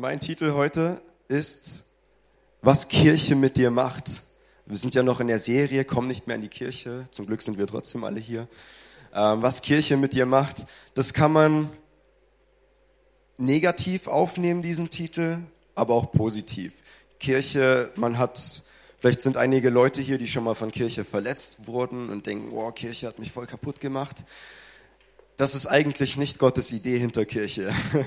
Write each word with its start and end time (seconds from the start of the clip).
Mein 0.00 0.20
Titel 0.20 0.52
heute 0.52 1.02
ist, 1.26 1.86
was 2.62 2.86
Kirche 2.86 3.34
mit 3.34 3.56
dir 3.56 3.72
macht. 3.72 4.22
Wir 4.64 4.76
sind 4.76 4.94
ja 4.94 5.02
noch 5.02 5.18
in 5.18 5.26
der 5.26 5.40
Serie, 5.40 5.84
komm 5.84 6.06
nicht 6.06 6.28
mehr 6.28 6.36
in 6.36 6.42
die 6.42 6.48
Kirche. 6.48 7.06
Zum 7.10 7.26
Glück 7.26 7.42
sind 7.42 7.58
wir 7.58 7.66
trotzdem 7.66 8.04
alle 8.04 8.20
hier. 8.20 8.46
Ähm, 9.12 9.42
was 9.42 9.60
Kirche 9.60 9.96
mit 9.96 10.14
dir 10.14 10.24
macht, 10.24 10.66
das 10.94 11.14
kann 11.14 11.32
man 11.32 11.68
negativ 13.38 14.06
aufnehmen, 14.06 14.62
diesen 14.62 14.88
Titel, 14.90 15.38
aber 15.74 15.94
auch 15.94 16.12
positiv. 16.12 16.74
Kirche, 17.18 17.90
man 17.96 18.18
hat, 18.18 18.62
vielleicht 19.00 19.20
sind 19.20 19.36
einige 19.36 19.68
Leute 19.68 20.00
hier, 20.00 20.18
die 20.18 20.28
schon 20.28 20.44
mal 20.44 20.54
von 20.54 20.70
Kirche 20.70 21.04
verletzt 21.04 21.66
wurden 21.66 22.08
und 22.08 22.26
denken, 22.26 22.52
wow, 22.52 22.72
Kirche 22.72 23.08
hat 23.08 23.18
mich 23.18 23.32
voll 23.32 23.48
kaputt 23.48 23.80
gemacht 23.80 24.24
das 25.38 25.54
ist 25.54 25.66
eigentlich 25.66 26.16
nicht 26.16 26.40
Gottes 26.40 26.72
Idee 26.72 26.98
hinter 26.98 27.24
Kirche. 27.24 27.72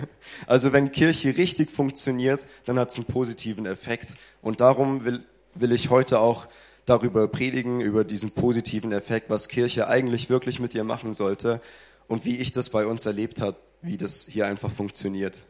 Also 0.48 0.74
wenn 0.74 0.92
Kirche 0.92 1.38
richtig 1.38 1.72
funktioniert, 1.72 2.46
dann 2.66 2.78
hat 2.78 2.90
es 2.90 2.98
einen 2.98 3.06
positiven 3.06 3.66
Effekt. 3.66 4.16
Und 4.42 4.60
darum 4.60 5.06
will, 5.06 5.24
will 5.54 5.72
ich 5.72 5.90
heute 5.90 6.20
auch 6.20 6.48
darüber 6.86 7.28
predigen, 7.28 7.80
über 7.80 8.04
diesen 8.04 8.32
positiven 8.32 8.92
Effekt, 8.92 9.30
was 9.30 9.48
Kirche 9.48 9.88
eigentlich 9.88 10.30
wirklich 10.30 10.60
mit 10.60 10.74
ihr 10.74 10.84
machen 10.84 11.14
sollte 11.14 11.62
und 12.08 12.26
wie 12.26 12.38
ich 12.38 12.52
das 12.52 12.70
bei 12.70 12.86
uns 12.86 13.06
erlebt 13.06 13.40
habe, 13.40 13.58
wie 13.82 13.98
das 13.98 14.28
hier 14.30 14.48
einfach 14.48 14.72
funktioniert. 14.72 15.46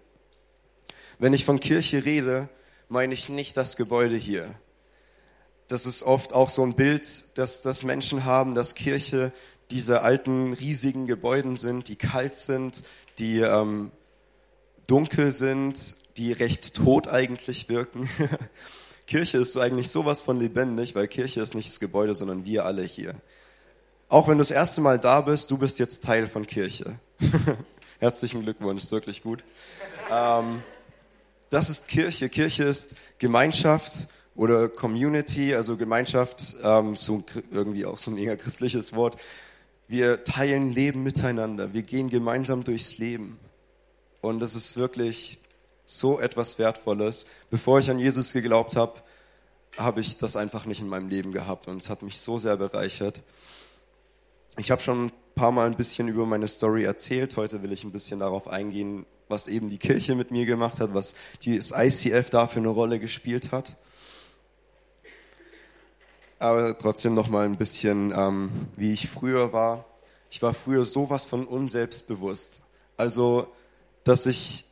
Wenn 1.18 1.34
ich 1.34 1.46
von 1.46 1.60
Kirche 1.60 2.06
rede, 2.06 2.50
meine 2.90 3.14
ich 3.14 3.28
nicht 3.30 3.58
das 3.58 3.76
Gebäude 3.76 4.16
hier. 4.16 4.48
Das 5.68 5.88
ist 5.88 6.04
oft 6.04 6.34
auch 6.34 6.50
so 6.50 6.64
ein 6.64 6.76
Bild, 6.76 7.38
dass, 7.38 7.64
dass 7.64 7.84
Menschen 7.84 8.26
haben, 8.26 8.54
dass 8.54 8.76
Kirche 8.76 9.32
diese 9.72 10.02
alten 10.02 10.54
riesigen 10.54 11.08
Gebäuden 11.08 11.56
sind, 11.56 11.88
die 11.88 11.96
kalt 11.96 12.36
sind, 12.36 12.84
die 13.20 13.40
ähm, 13.40 13.92
dunkel 14.88 15.32
sind, 15.32 15.96
die 16.18 16.34
recht 16.34 16.76
tot 16.76 17.08
eigentlich 17.08 17.70
wirken. 17.70 18.10
Kirche 19.08 19.38
ist 19.40 19.54
so 19.54 19.60
eigentlich 19.60 19.90
sowas 19.90 20.22
von 20.22 20.40
lebendig, 20.40 20.96
weil 20.96 21.08
Kirche 21.08 21.42
ist 21.42 21.56
nicht 21.56 21.70
das 21.70 21.80
Gebäude, 21.80 22.16
sondern 22.16 22.46
wir 22.46 22.66
alle 22.66 22.84
hier. 22.84 23.16
Auch 24.10 24.28
wenn 24.28 24.38
du 24.38 24.42
das 24.42 24.52
erste 24.52 24.82
Mal 24.82 25.00
da 25.00 25.22
bist, 25.22 25.52
du 25.52 25.58
bist 25.58 25.80
jetzt 25.80 26.04
Teil 26.04 26.28
von 26.28 26.46
Kirche. 26.46 27.00
Herzlichen 28.00 28.44
Glückwunsch, 28.44 28.84
ist 28.84 28.92
wirklich 28.92 29.24
gut. 29.24 29.44
Ähm, 30.12 30.62
das 31.50 31.70
ist 31.70 31.88
Kirche. 31.88 32.30
Kirche 32.30 32.64
ist 32.64 32.96
Gemeinschaft 33.20 34.08
oder 34.36 34.70
Community, 34.70 35.54
also 35.56 35.78
Gemeinschaft, 35.78 36.56
ähm, 36.64 36.96
so 36.96 37.24
irgendwie 37.52 37.86
auch 37.86 37.98
so 37.98 38.12
ein 38.12 38.16
mega 38.16 38.36
christliches 38.36 38.96
Wort. 38.96 39.18
Wir 39.92 40.24
teilen 40.24 40.72
Leben 40.72 41.04
miteinander. 41.04 41.74
Wir 41.74 41.82
gehen 41.82 42.10
gemeinsam 42.10 42.64
durchs 42.64 42.98
Leben. 42.98 43.38
Und 44.22 44.40
das 44.40 44.56
ist 44.56 44.78
wirklich 44.78 45.40
so 45.86 46.18
etwas 46.18 46.58
Wertvolles. 46.60 47.26
Bevor 47.50 47.80
ich 47.80 47.92
an 47.92 48.00
Jesus 48.00 48.32
geglaubt 48.32 48.78
habe, 48.78 48.94
habe 49.76 50.00
ich 50.00 50.16
das 50.16 50.38
einfach 50.38 50.66
nicht 50.66 50.80
in 50.80 50.88
meinem 50.88 51.10
Leben 51.10 51.34
gehabt. 51.34 51.68
Und 51.68 51.82
es 51.82 51.90
hat 51.90 52.04
mich 52.04 52.20
so 52.20 52.40
sehr 52.40 52.56
bereichert. 52.56 53.22
Ich 54.58 54.72
habe 54.72 54.82
schon 54.82 55.08
ein 55.08 55.12
paar 55.36 55.52
Mal 55.52 55.68
ein 55.68 55.76
bisschen 55.76 56.08
über 56.08 56.26
meine 56.26 56.48
Story 56.48 56.86
erzählt. 56.86 57.36
Heute 57.36 57.62
will 57.62 57.74
ich 57.74 57.84
ein 57.84 57.92
bisschen 57.92 58.22
darauf 58.22 58.48
eingehen, 58.48 59.06
was 59.28 59.50
eben 59.50 59.70
die 59.70 59.78
Kirche 59.78 60.16
mit 60.16 60.32
mir 60.32 60.46
gemacht 60.46 60.80
hat, 60.80 60.94
was 60.94 61.16
das 61.46 61.74
ICF 61.76 62.30
da 62.30 62.48
für 62.48 62.60
eine 62.60 62.70
Rolle 62.70 62.98
gespielt 62.98 63.52
hat 63.52 63.76
aber 66.42 66.78
trotzdem 66.78 67.14
noch 67.14 67.28
mal 67.28 67.46
ein 67.46 67.58
bisschen, 67.58 68.12
ähm, 68.16 68.52
wie 68.76 68.92
ich 68.92 69.10
früher 69.10 69.54
war. 69.54 69.86
Ich 70.30 70.42
war 70.42 70.54
früher 70.54 70.86
sowas 70.86 71.26
von 71.26 71.46
unselbstbewusst. 71.46 72.64
Also, 72.98 73.48
dass 74.04 74.26
ich 74.26 74.66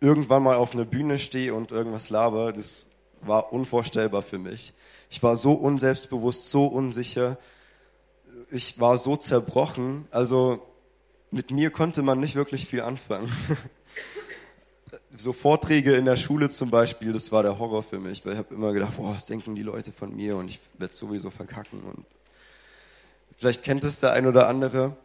irgendwann 0.00 0.42
mal 0.42 0.56
auf 0.56 0.74
einer 0.74 0.84
Bühne 0.84 1.18
stehe 1.18 1.54
und 1.54 1.70
irgendwas 1.70 2.10
laber, 2.10 2.52
das 2.52 2.92
war 3.20 3.52
unvorstellbar 3.52 4.22
für 4.22 4.38
mich. 4.38 4.72
Ich 5.08 5.22
war 5.22 5.36
so 5.36 5.52
unselbstbewusst, 5.52 6.50
so 6.50 6.66
unsicher. 6.66 7.38
Ich 8.50 8.80
war 8.80 8.98
so 8.98 9.16
zerbrochen. 9.16 10.06
Also, 10.10 10.62
mit 11.30 11.50
mir 11.50 11.70
konnte 11.70 12.02
man 12.02 12.20
nicht 12.20 12.34
wirklich 12.34 12.66
viel 12.66 12.82
anfangen. 12.82 13.30
so 15.16 15.32
Vorträge 15.32 15.94
in 15.96 16.04
der 16.04 16.16
Schule 16.16 16.48
zum 16.48 16.70
Beispiel, 16.70 17.12
das 17.12 17.32
war 17.32 17.42
der 17.42 17.58
Horror 17.58 17.82
für 17.82 17.98
mich, 17.98 18.24
weil 18.24 18.32
ich 18.34 18.38
habe 18.38 18.54
immer 18.54 18.72
gedacht, 18.72 18.96
boah, 18.96 19.14
was 19.14 19.26
denken 19.26 19.54
die 19.54 19.62
Leute 19.62 19.92
von 19.92 20.14
mir 20.14 20.36
und 20.36 20.48
ich 20.48 20.60
werde 20.78 20.92
sowieso 20.92 21.30
verkacken 21.30 21.80
und 21.82 22.04
vielleicht 23.36 23.64
kennt 23.64 23.84
es 23.84 24.00
der 24.00 24.12
ein 24.12 24.26
oder 24.26 24.48
andere 24.48 24.96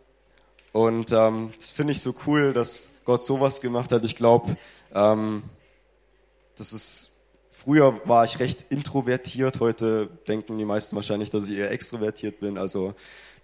und 0.73 1.11
ähm, 1.11 1.51
das 1.57 1.71
finde 1.71 1.93
ich 1.93 2.01
so 2.01 2.15
cool, 2.25 2.53
dass 2.53 2.93
Gott 3.05 3.25
sowas 3.25 3.61
gemacht 3.61 3.91
hat. 3.91 4.05
Ich 4.05 4.15
glaube, 4.15 4.55
ähm, 4.93 5.43
das 6.57 6.73
ist 6.73 7.11
früher 7.49 7.99
war 8.05 8.25
ich 8.25 8.39
recht 8.39 8.65
introvertiert, 8.69 9.59
heute 9.59 10.07
denken 10.27 10.57
die 10.57 10.65
meisten 10.65 10.95
wahrscheinlich, 10.95 11.29
dass 11.29 11.47
ich 11.47 11.57
eher 11.57 11.71
extrovertiert 11.71 12.39
bin. 12.39 12.57
Also 12.57 12.93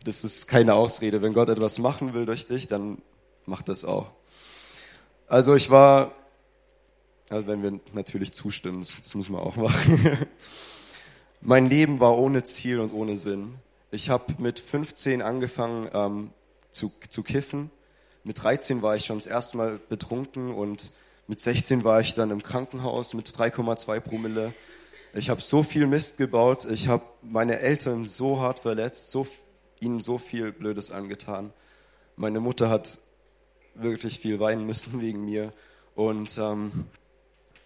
das 0.04 0.24
ist 0.24 0.48
keine 0.48 0.74
Ausrede. 0.74 1.22
Wenn 1.22 1.34
Gott 1.34 1.50
etwas 1.50 1.80
machen 1.80 2.14
will 2.14 2.26
durch 2.26 2.48
dich, 2.48 2.68
dann 2.68 3.02
macht 3.46 3.70
das 3.70 3.86
auch. 3.86 4.12
Also 5.28 5.56
ich 5.56 5.70
war 5.70 6.14
also 7.30 7.48
wenn 7.48 7.62
wir 7.64 7.80
natürlich 7.94 8.34
zustimmen, 8.34 8.80
das, 8.80 9.16
müssen 9.16 9.34
wir 9.34 9.42
auch 9.42 9.56
machen. 9.56 10.28
mein 11.42 11.70
Leben 11.70 12.00
war 12.00 12.18
ohne 12.18 12.44
Ziel 12.44 12.80
und 12.80 12.94
ohne 12.94 13.18
Sinn. 13.18 13.56
Ich 13.92 14.10
habe 14.10 14.36
mit 14.38 14.60
15 14.60 15.22
angefangen 15.22 15.90
ähm, 15.94 16.30
zu, 16.70 16.92
zu 17.10 17.24
kiffen. 17.24 17.70
Mit 18.24 18.44
13 18.44 18.82
war 18.82 18.96
ich 18.96 19.06
schon 19.06 19.18
das 19.18 19.28
erste 19.28 19.58
Mal 19.58 19.80
betrunken 19.90 20.54
und 20.54 20.92
mit 21.28 21.40
16 21.40 21.84
war 21.84 22.00
ich 22.00 22.14
dann 22.14 22.32
im 22.32 22.42
Krankenhaus 22.42 23.14
mit 23.14 23.28
3,2 23.28 24.00
Promille. 24.00 24.54
Ich 25.14 25.30
habe 25.30 25.42
so 25.42 25.64
viel 25.64 25.88
Mist 25.88 26.18
gebaut. 26.18 26.66
Ich 26.70 26.88
habe 26.88 27.04
meine 27.22 27.60
Eltern 27.60 28.06
so 28.06 28.40
hart 28.40 28.60
verletzt, 28.60 29.12
so, 29.12 29.28
ihnen 29.80 30.00
so 30.00 30.18
viel 30.18 30.52
Blödes 30.52 30.92
angetan. 30.92 31.52
Meine 32.16 32.40
Mutter 32.40 32.70
hat 32.70 33.00
wirklich 33.76 34.20
viel 34.20 34.40
weinen 34.40 34.66
müssen 34.66 35.02
wegen 35.02 35.26
mir. 35.26 35.52
Und 35.96 36.38
ähm, 36.38 36.86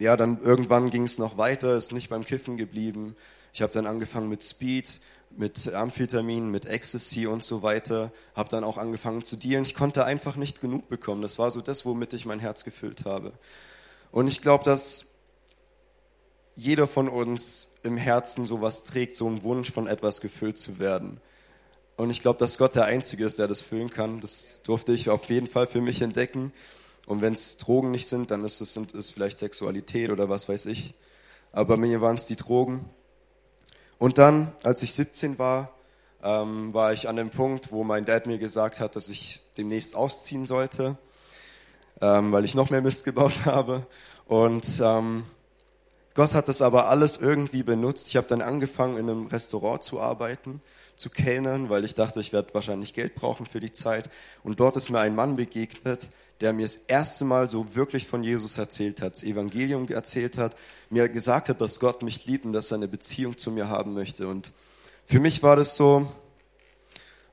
ja, 0.02 0.18
dann 0.18 0.40
irgendwann 0.42 0.90
ging 0.90 1.04
es 1.04 1.20
noch 1.20 1.38
weiter, 1.38 1.78
ist 1.78 1.92
nicht 1.92 2.10
beim 2.10 2.26
Kiffen 2.26 2.58
geblieben. 2.58 3.16
Ich 3.54 3.62
habe 3.62 3.72
dann 3.72 3.86
angefangen 3.86 4.30
mit 4.30 4.42
Speed, 4.42 5.00
mit 5.38 5.72
Amphetamin, 5.72 6.50
mit 6.50 6.66
Ecstasy 6.66 7.28
und 7.28 7.44
so 7.44 7.62
weiter. 7.62 8.12
Habe 8.34 8.50
dann 8.50 8.64
auch 8.64 8.80
angefangen 8.80 9.24
zu 9.24 9.36
dealen. 9.36 9.64
Ich 9.64 9.76
konnte 9.76 10.04
einfach 10.04 10.38
nicht 10.38 10.60
genug 10.60 10.90
bekommen. 10.90 11.22
Das 11.22 11.38
war 11.38 11.52
so 11.52 11.62
das, 11.62 11.86
womit 11.86 12.14
ich 12.14 12.26
mein 12.26 12.40
Herz 12.40 12.64
gefüllt 12.64 13.06
habe. 13.06 13.32
Und 14.12 14.28
ich 14.28 14.42
glaube, 14.42 14.64
dass 14.64 15.12
jeder 16.56 16.88
von 16.88 17.08
uns 17.08 17.76
im 17.84 17.96
Herzen 17.96 18.44
sowas 18.44 18.84
trägt, 18.86 19.16
so 19.16 19.28
einen 19.28 19.44
Wunsch 19.44 19.72
von 19.72 19.86
etwas 19.86 20.20
gefüllt 20.20 20.58
zu 20.58 20.80
werden. 20.80 21.22
Und 21.96 22.10
ich 22.10 22.22
glaube, 22.22 22.40
dass 22.40 22.58
Gott 22.58 22.76
der 22.76 22.86
Einzige 22.86 23.24
ist, 23.24 23.38
der 23.38 23.48
das 23.48 23.62
füllen 23.62 23.92
kann. 23.92 24.20
Das 24.20 24.64
durfte 24.64 24.94
ich 24.94 25.12
auf 25.12 25.30
jeden 25.30 25.48
Fall 25.48 25.68
für 25.68 25.82
mich 25.82 26.02
entdecken. 26.02 26.52
Und 27.06 27.22
wenn 27.22 27.34
es 27.34 27.58
Drogen 27.58 27.92
nicht 27.92 28.08
sind, 28.08 28.32
dann 28.32 28.46
ist 28.46 28.62
es 28.62 28.74
sind, 28.74 28.92
ist 28.94 29.12
vielleicht 29.12 29.40
Sexualität 29.40 30.12
oder 30.12 30.30
was 30.30 30.48
weiß 30.48 30.68
ich. 30.68 30.94
Aber 31.52 31.76
bei 31.76 31.78
mir 31.78 32.02
waren 32.02 32.16
es 32.16 32.26
die 32.26 32.36
Drogen. 32.36 32.90
Und 33.98 34.18
dann, 34.18 34.52
als 34.64 34.82
ich 34.84 34.94
17 34.94 35.38
war, 35.38 35.72
ähm, 36.24 36.74
war 36.74 36.94
ich 36.94 37.10
an 37.10 37.16
dem 37.16 37.30
Punkt, 37.30 37.72
wo 37.72 37.84
mein 37.84 38.06
Dad 38.06 38.28
mir 38.28 38.38
gesagt 38.38 38.80
hat, 38.80 38.96
dass 38.96 39.10
ich 39.10 39.42
demnächst 39.58 39.96
ausziehen 39.96 40.46
sollte, 40.46 40.98
ähm, 42.00 42.32
weil 42.32 42.46
ich 42.46 42.56
noch 42.56 42.70
mehr 42.70 42.82
Mist 42.82 43.06
gebaut 43.06 43.46
habe. 43.46 43.86
Und 44.26 44.82
ähm, 44.84 45.24
Gott 46.14 46.34
hat 46.34 46.48
das 46.48 46.62
aber 46.62 46.88
alles 46.90 47.18
irgendwie 47.18 47.64
benutzt. 47.64 48.08
Ich 48.10 48.18
habe 48.18 48.28
dann 48.28 48.42
angefangen, 48.42 48.98
in 48.98 49.10
einem 49.10 49.26
Restaurant 49.28 49.82
zu 49.82 50.00
arbeiten, 50.00 50.62
zu 50.96 51.10
kellnern, 51.10 51.70
weil 51.70 51.86
ich 51.86 51.96
dachte, 51.96 52.20
ich 52.20 52.34
werde 52.34 52.54
wahrscheinlich 52.54 52.94
Geld 52.94 53.16
brauchen 53.16 53.46
für 53.46 53.60
die 53.60 53.72
Zeit. 53.72 54.10
Und 54.44 54.60
dort 54.60 54.76
ist 54.76 54.90
mir 54.90 55.00
ein 55.00 55.16
Mann 55.16 55.36
begegnet, 55.36 56.12
der 56.42 56.54
mir 56.54 56.64
das 56.64 56.76
erste 56.76 57.24
Mal 57.24 57.48
so 57.48 57.76
wirklich 57.76 58.08
von 58.08 58.24
Jesus 58.24 58.58
erzählt 58.58 59.02
hat, 59.02 59.14
das 59.14 59.24
Evangelium 59.24 59.88
erzählt 59.90 60.38
hat, 60.38 60.56
mir 60.90 61.08
gesagt 61.08 61.50
hat, 61.50 61.62
dass 61.62 61.80
Gott 61.80 62.02
mich 62.02 62.26
liebt 62.26 62.46
und 62.46 62.54
dass 62.54 62.72
er 62.72 62.78
eine 62.78 62.88
Beziehung 62.88 63.38
zu 63.38 63.52
mir 63.52 63.70
haben 63.70 63.94
möchte. 63.94 64.28
Und 64.28 64.54
für 65.06 65.20
mich 65.20 65.44
war 65.44 65.56
das 65.56 65.76
so, 65.76 66.12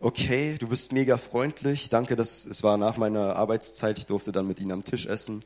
okay, 0.00 0.56
du 0.58 0.68
bist 0.68 0.92
mega 0.92 1.16
freundlich, 1.16 1.88
danke, 1.88 2.16
dass 2.16 2.44
es 2.44 2.62
war 2.62 2.76
nach 2.76 2.96
meiner 2.98 3.36
Arbeitszeit, 3.36 3.98
ich 3.98 4.06
durfte 4.06 4.30
dann 4.30 4.46
mit 4.46 4.60
ihm 4.60 4.70
am 4.70 4.84
Tisch 4.84 5.06
essen, 5.06 5.42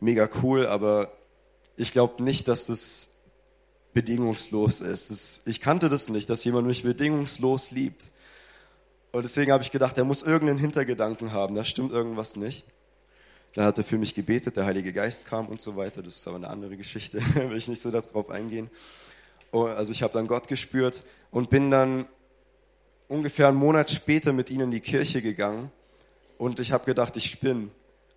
mega 0.00 0.28
cool, 0.42 0.66
aber 0.66 1.10
ich 1.76 1.92
glaube 1.92 2.22
nicht, 2.22 2.46
dass 2.46 2.66
das 2.66 3.16
bedingungslos 3.94 4.80
ist. 4.80 5.10
Das, 5.10 5.42
ich 5.46 5.60
kannte 5.60 5.88
das 5.88 6.10
nicht, 6.10 6.28
dass 6.28 6.44
jemand 6.44 6.66
mich 6.66 6.82
bedingungslos 6.82 7.70
liebt. 7.70 8.12
Und 9.12 9.22
deswegen 9.24 9.50
habe 9.50 9.64
ich 9.64 9.70
gedacht, 9.70 9.96
er 9.96 10.04
muss 10.04 10.22
irgendeinen 10.22 10.58
Hintergedanken 10.58 11.32
haben, 11.32 11.56
da 11.56 11.64
stimmt 11.64 11.92
irgendwas 11.92 12.36
nicht. 12.36 12.64
Dann 13.58 13.66
hat 13.66 13.76
er 13.76 13.82
für 13.82 13.98
mich 13.98 14.14
gebetet, 14.14 14.56
der 14.56 14.66
Heilige 14.66 14.92
Geist 14.92 15.26
kam 15.26 15.48
und 15.48 15.60
so 15.60 15.74
weiter. 15.74 16.00
Das 16.00 16.14
ist 16.14 16.28
aber 16.28 16.36
eine 16.36 16.48
andere 16.48 16.76
Geschichte, 16.76 17.20
will 17.34 17.56
ich 17.56 17.66
nicht 17.66 17.82
so 17.82 17.90
darauf 17.90 18.30
eingehen. 18.30 18.70
Oh, 19.50 19.64
also 19.64 19.90
ich 19.90 20.04
habe 20.04 20.12
dann 20.12 20.28
Gott 20.28 20.46
gespürt 20.46 21.02
und 21.32 21.50
bin 21.50 21.68
dann 21.68 22.06
ungefähr 23.08 23.48
einen 23.48 23.56
Monat 23.56 23.90
später 23.90 24.32
mit 24.32 24.50
ihnen 24.50 24.66
in 24.66 24.70
die 24.70 24.80
Kirche 24.80 25.22
gegangen 25.22 25.72
und 26.36 26.60
ich 26.60 26.70
habe 26.70 26.84
gedacht, 26.84 27.16
ich 27.16 27.32
spinne. 27.32 27.70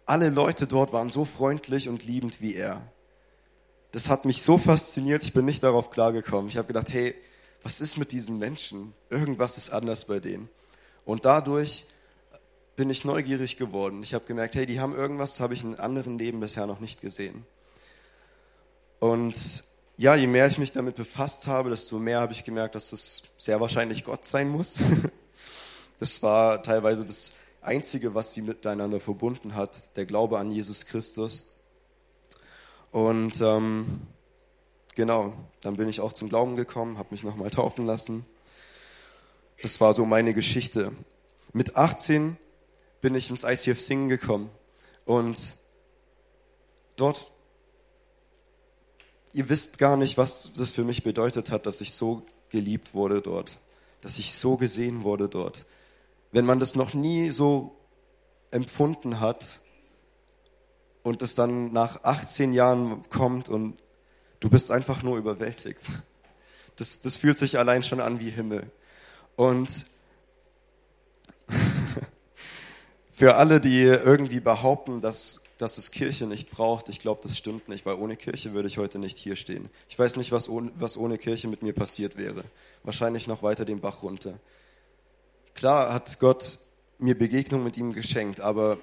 alle 0.06 0.30
Leute 0.30 0.68
dort 0.68 0.94
waren 0.94 1.10
so 1.10 1.26
freundlich 1.26 1.90
und 1.90 2.06
liebend 2.06 2.40
wie 2.42 2.54
er. 2.54 2.80
Das 3.94 4.12
hat 4.12 4.26
mich 4.26 4.44
so 4.44 4.60
fasziniert, 4.60 5.24
ich 5.24 5.34
bin 5.34 5.46
nicht 5.46 5.64
darauf 5.64 5.90
klargekommen. 5.90 6.50
Ich 6.50 6.58
habe 6.58 6.68
gedacht, 6.68 6.94
hey, 6.94 7.16
was 7.64 7.82
ist 7.82 7.98
mit 7.98 8.12
diesen 8.12 8.38
Menschen? 8.38 8.94
Irgendwas 9.10 9.58
ist 9.58 9.72
anders 9.72 10.06
bei 10.06 10.20
denen. 10.20 10.50
Und 11.04 11.26
dadurch 11.26 11.88
bin 12.76 12.90
ich 12.90 13.06
neugierig 13.06 13.58
geworden. 13.58 14.02
Ich 14.04 14.14
habe 14.14 14.26
gemerkt, 14.26 14.56
hey, 14.56 14.66
die 14.66 14.80
haben 14.80 14.96
irgendwas, 14.96 15.34
das 15.34 15.42
habe 15.42 15.54
ich 15.54 15.64
in 15.64 15.76
anderen 15.76 16.18
Leben 16.18 16.40
bisher 16.40 16.66
noch 16.68 16.80
nicht 16.80 17.02
gesehen. 17.02 17.46
Und 19.00 19.64
ja, 19.98 20.16
je 20.16 20.28
mehr 20.28 20.48
ich 20.48 20.58
mich 20.58 20.72
damit 20.72 20.96
befasst 20.96 21.48
habe, 21.48 21.70
desto 21.70 22.00
mehr 22.00 22.22
habe 22.22 22.34
ich 22.34 22.44
gemerkt, 22.44 22.76
dass 22.76 22.94
es 22.94 23.24
sehr 23.38 23.60
wahrscheinlich 23.60 24.04
Gott 24.04 24.26
sein 24.26 24.50
muss. 24.50 24.80
Das 26.00 26.24
war 26.24 26.64
teilweise 26.64 27.06
das 27.06 27.34
Einzige, 27.62 28.16
was 28.16 28.34
sie 28.34 28.42
miteinander 28.42 29.00
verbunden 29.00 29.54
hat, 29.54 29.96
der 29.98 30.08
Glaube 30.08 30.40
an 30.40 30.52
Jesus 30.52 30.88
Christus. 30.88 31.58
Und 32.92 33.40
ähm, 33.40 34.02
genau, 34.96 35.36
dann 35.62 35.76
bin 35.76 35.88
ich 35.88 36.02
auch 36.02 36.12
zum 36.12 36.28
Glauben 36.28 36.56
gekommen, 36.56 36.98
habe 36.98 37.10
mich 37.12 37.24
nochmal 37.24 37.52
taufen 37.52 37.86
lassen. 37.86 38.26
Das 39.62 39.80
war 39.80 39.94
so 39.94 40.06
meine 40.06 40.34
Geschichte. 40.34 40.92
Mit 41.54 41.76
18 41.76 42.36
bin 43.02 43.16
ich 43.16 43.30
ins 43.30 43.44
ICF 43.44 43.82
Singen 43.82 44.10
gekommen 44.10 44.50
und 45.06 45.56
dort, 46.96 47.32
ihr 49.34 49.50
wisst 49.50 49.80
gar 49.80 49.98
nicht, 49.98 50.18
was 50.18 50.54
das 50.56 50.72
für 50.72 50.84
mich 50.84 51.04
bedeutet 51.04 51.52
hat, 51.52 51.66
dass 51.66 51.82
ich 51.82 51.94
so 51.94 52.26
geliebt 52.50 52.94
wurde 52.94 53.22
dort, 53.22 53.58
dass 54.02 54.20
ich 54.20 54.34
so 54.34 54.58
gesehen 54.58 55.04
wurde 55.04 55.28
dort. 55.28 55.66
Wenn 56.32 56.46
man 56.46 56.60
das 56.60 56.76
noch 56.76 56.94
nie 56.94 57.32
so 57.32 57.76
empfunden 58.52 59.20
hat 59.20 59.62
und 61.04 61.22
es 61.22 61.36
dann 61.36 61.74
nach 61.74 62.04
18 62.04 62.54
Jahren 62.54 63.08
kommt 63.10 63.50
und 63.50 63.78
du 64.40 64.50
bist 64.50 64.72
einfach 64.72 65.04
nur 65.04 65.18
überwältigt. 65.18 65.82
Das, 66.76 67.02
das 67.02 67.18
fühlt 67.18 67.38
sich 67.38 67.58
allein 67.58 67.84
schon 67.84 68.00
an 68.00 68.20
wie 68.20 68.30
Himmel. 68.30 68.72
Und 69.36 69.86
für 73.22 73.36
alle, 73.36 73.62
die 73.62 73.84
irgendwie 73.84 74.40
behaupten, 74.40 75.00
dass, 75.00 75.44
dass 75.60 75.78
es 75.78 75.92
Kirche 75.92 76.26
nicht 76.26 76.50
braucht, 76.50 76.90
ich 76.90 76.98
glaube, 76.98 77.20
das 77.22 77.38
stimmt 77.38 77.70
nicht, 77.70 77.86
weil 77.86 77.94
ohne 77.94 78.16
Kirche 78.16 78.54
würde 78.54 78.68
ich 78.68 78.80
heute 78.80 78.98
nicht 78.98 79.20
hier 79.20 79.36
stehen. 79.36 79.70
Ich 79.88 80.00
weiß 80.00 80.18
nicht, 80.18 80.32
was 80.32 80.50
ohne, 80.50 80.72
was 80.74 80.98
ohne 80.98 81.20
Kirche 81.20 81.48
mit 81.48 81.62
mir 81.62 81.74
passiert 81.74 82.18
wäre. 82.18 82.44
Wahrscheinlich 82.82 83.28
noch 83.28 83.44
weiter 83.44 83.64
den 83.64 83.80
Bach 83.80 84.02
runter. 84.02 84.40
Klar 85.54 85.94
hat 85.94 86.18
Gott 86.18 86.58
mir 86.98 87.16
Begegnung 87.16 87.64
mit 87.64 87.78
ihm 87.78 87.94
geschenkt, 87.94 88.42
aber 88.42 88.80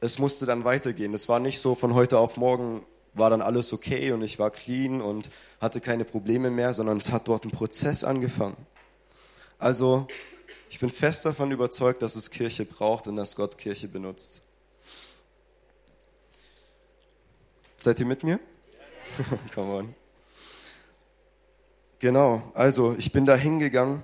es 0.00 0.18
musste 0.18 0.44
dann 0.44 0.64
weitergehen. 0.64 1.14
Es 1.14 1.28
war 1.28 1.38
nicht 1.38 1.60
so 1.60 1.76
von 1.76 1.94
heute 1.94 2.18
auf 2.18 2.36
morgen 2.36 2.84
war 3.14 3.30
dann 3.30 3.42
alles 3.42 3.72
okay 3.72 4.10
und 4.10 4.22
ich 4.22 4.40
war 4.40 4.50
clean 4.50 5.00
und 5.00 5.30
hatte 5.60 5.80
keine 5.80 6.04
Probleme 6.04 6.50
mehr, 6.50 6.74
sondern 6.74 6.96
es 6.96 7.12
hat 7.12 7.28
dort 7.28 7.44
ein 7.44 7.52
Prozess 7.52 8.02
angefangen. 8.02 8.56
Also 9.60 10.08
ich 10.70 10.78
bin 10.78 10.88
fest 10.90 11.26
davon 11.26 11.50
überzeugt, 11.50 12.00
dass 12.00 12.16
es 12.16 12.30
Kirche 12.30 12.64
braucht 12.64 13.06
und 13.06 13.16
dass 13.16 13.36
Gott 13.36 13.58
Kirche 13.58 13.88
benutzt. 13.88 14.40
Seid 17.76 18.00
ihr 18.00 18.06
mit 18.06 18.22
mir? 18.22 18.40
Come 19.54 19.72
on. 19.72 19.94
Genau, 21.98 22.50
also 22.54 22.94
ich 22.96 23.12
bin 23.12 23.26
da 23.26 23.36
hingegangen 23.36 24.02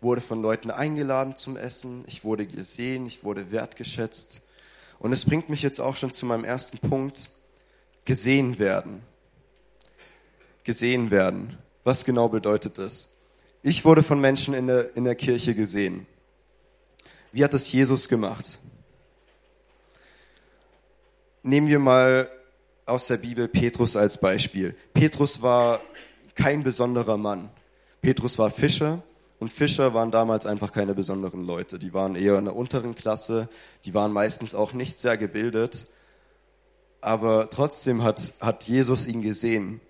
wurde 0.00 0.20
von 0.20 0.42
Leuten 0.42 0.70
eingeladen 0.70 1.36
zum 1.36 1.56
Essen, 1.56 2.04
ich 2.06 2.24
wurde 2.24 2.46
gesehen, 2.46 3.06
ich 3.06 3.24
wurde 3.24 3.50
wertgeschätzt. 3.50 4.42
Und 4.98 5.12
es 5.12 5.24
bringt 5.24 5.48
mich 5.48 5.62
jetzt 5.62 5.80
auch 5.80 5.96
schon 5.96 6.12
zu 6.12 6.26
meinem 6.26 6.44
ersten 6.44 6.78
Punkt, 6.78 7.30
gesehen 8.04 8.58
werden. 8.58 9.02
Gesehen 10.64 11.10
werden. 11.10 11.58
Was 11.84 12.04
genau 12.04 12.28
bedeutet 12.28 12.78
das? 12.78 13.17
Ich 13.62 13.84
wurde 13.84 14.02
von 14.02 14.20
Menschen 14.20 14.54
in 14.54 14.66
der, 14.66 14.96
in 14.96 15.04
der 15.04 15.14
Kirche 15.14 15.54
gesehen. 15.54 16.06
Wie 17.32 17.44
hat 17.44 17.54
das 17.54 17.70
Jesus 17.70 18.08
gemacht? 18.08 18.58
Nehmen 21.42 21.68
wir 21.68 21.78
mal 21.78 22.30
aus 22.86 23.06
der 23.06 23.18
Bibel 23.18 23.48
Petrus 23.48 23.96
als 23.96 24.18
Beispiel. 24.18 24.74
Petrus 24.94 25.42
war 25.42 25.80
kein 26.34 26.62
besonderer 26.62 27.16
Mann. 27.16 27.50
Petrus 28.00 28.38
war 28.38 28.50
Fischer, 28.50 29.02
und 29.38 29.52
Fischer 29.52 29.94
waren 29.94 30.10
damals 30.10 30.46
einfach 30.46 30.72
keine 30.72 30.94
besonderen 30.94 31.44
Leute. 31.44 31.78
Die 31.78 31.94
waren 31.94 32.16
eher 32.16 32.38
in 32.38 32.44
der 32.44 32.56
unteren 32.56 32.94
Klasse, 32.94 33.48
die 33.84 33.94
waren 33.94 34.12
meistens 34.12 34.54
auch 34.54 34.72
nicht 34.72 34.96
sehr 34.96 35.16
gebildet. 35.16 35.86
Aber 37.00 37.48
trotzdem 37.48 38.02
hat, 38.02 38.32
hat 38.40 38.64
Jesus 38.64 39.06
ihn 39.06 39.22
gesehen. 39.22 39.80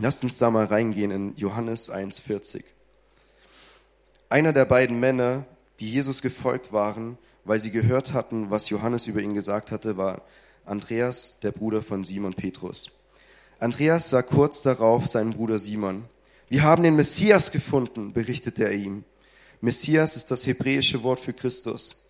Lasst 0.00 0.22
uns 0.22 0.36
da 0.36 0.50
mal 0.50 0.66
reingehen 0.66 1.10
in 1.10 1.36
Johannes 1.36 1.90
1,40. 1.90 2.62
Einer 4.28 4.52
der 4.52 4.66
beiden 4.66 5.00
Männer, 5.00 5.46
die 5.80 5.90
Jesus 5.90 6.20
gefolgt 6.20 6.72
waren, 6.72 7.16
weil 7.44 7.58
sie 7.58 7.70
gehört 7.70 8.12
hatten, 8.12 8.50
was 8.50 8.68
Johannes 8.68 9.06
über 9.06 9.20
ihn 9.20 9.34
gesagt 9.34 9.72
hatte, 9.72 9.96
war 9.96 10.22
Andreas, 10.66 11.40
der 11.40 11.50
Bruder 11.50 11.80
von 11.80 12.04
Simon 12.04 12.34
Petrus. 12.34 13.00
Andreas 13.58 14.10
sah 14.10 14.22
kurz 14.22 14.60
darauf 14.60 15.06
seinen 15.06 15.32
Bruder 15.32 15.58
Simon. 15.58 16.04
Wir 16.48 16.62
haben 16.62 16.82
den 16.82 16.94
Messias 16.94 17.52
gefunden, 17.52 18.12
berichtete 18.12 18.64
er 18.64 18.72
ihm. 18.72 19.04
Messias 19.60 20.14
ist 20.16 20.30
das 20.30 20.46
hebräische 20.46 21.02
Wort 21.02 21.20
für 21.20 21.32
Christus. 21.32 22.08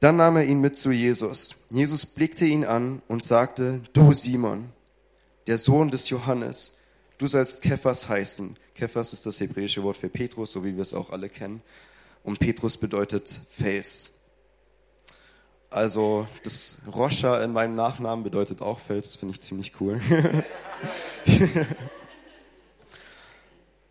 Dann 0.00 0.16
nahm 0.16 0.36
er 0.36 0.44
ihn 0.44 0.60
mit 0.60 0.74
zu 0.74 0.90
Jesus. 0.90 1.66
Jesus 1.70 2.06
blickte 2.06 2.46
ihn 2.46 2.64
an 2.64 3.02
und 3.08 3.22
sagte, 3.22 3.82
du 3.92 4.12
Simon, 4.12 4.70
der 5.46 5.58
Sohn 5.58 5.90
des 5.90 6.08
Johannes, 6.08 6.78
du 7.18 7.26
sollst 7.26 7.62
Kephas 7.62 8.08
heißen. 8.08 8.56
Kephas 8.74 9.12
ist 9.12 9.26
das 9.26 9.40
hebräische 9.40 9.82
Wort 9.82 9.96
für 9.96 10.08
Petrus, 10.08 10.52
so 10.52 10.64
wie 10.64 10.74
wir 10.74 10.82
es 10.82 10.94
auch 10.94 11.10
alle 11.10 11.28
kennen. 11.28 11.62
Und 12.22 12.38
Petrus 12.38 12.76
bedeutet 12.76 13.28
Fels. 13.50 14.10
Also 15.70 16.28
das 16.42 16.78
Roscha 16.92 17.42
in 17.42 17.52
meinem 17.52 17.74
Nachnamen 17.74 18.22
bedeutet 18.22 18.62
auch 18.62 18.78
Fels, 18.78 19.16
finde 19.16 19.34
ich 19.34 19.40
ziemlich 19.40 19.72
cool. 19.80 20.00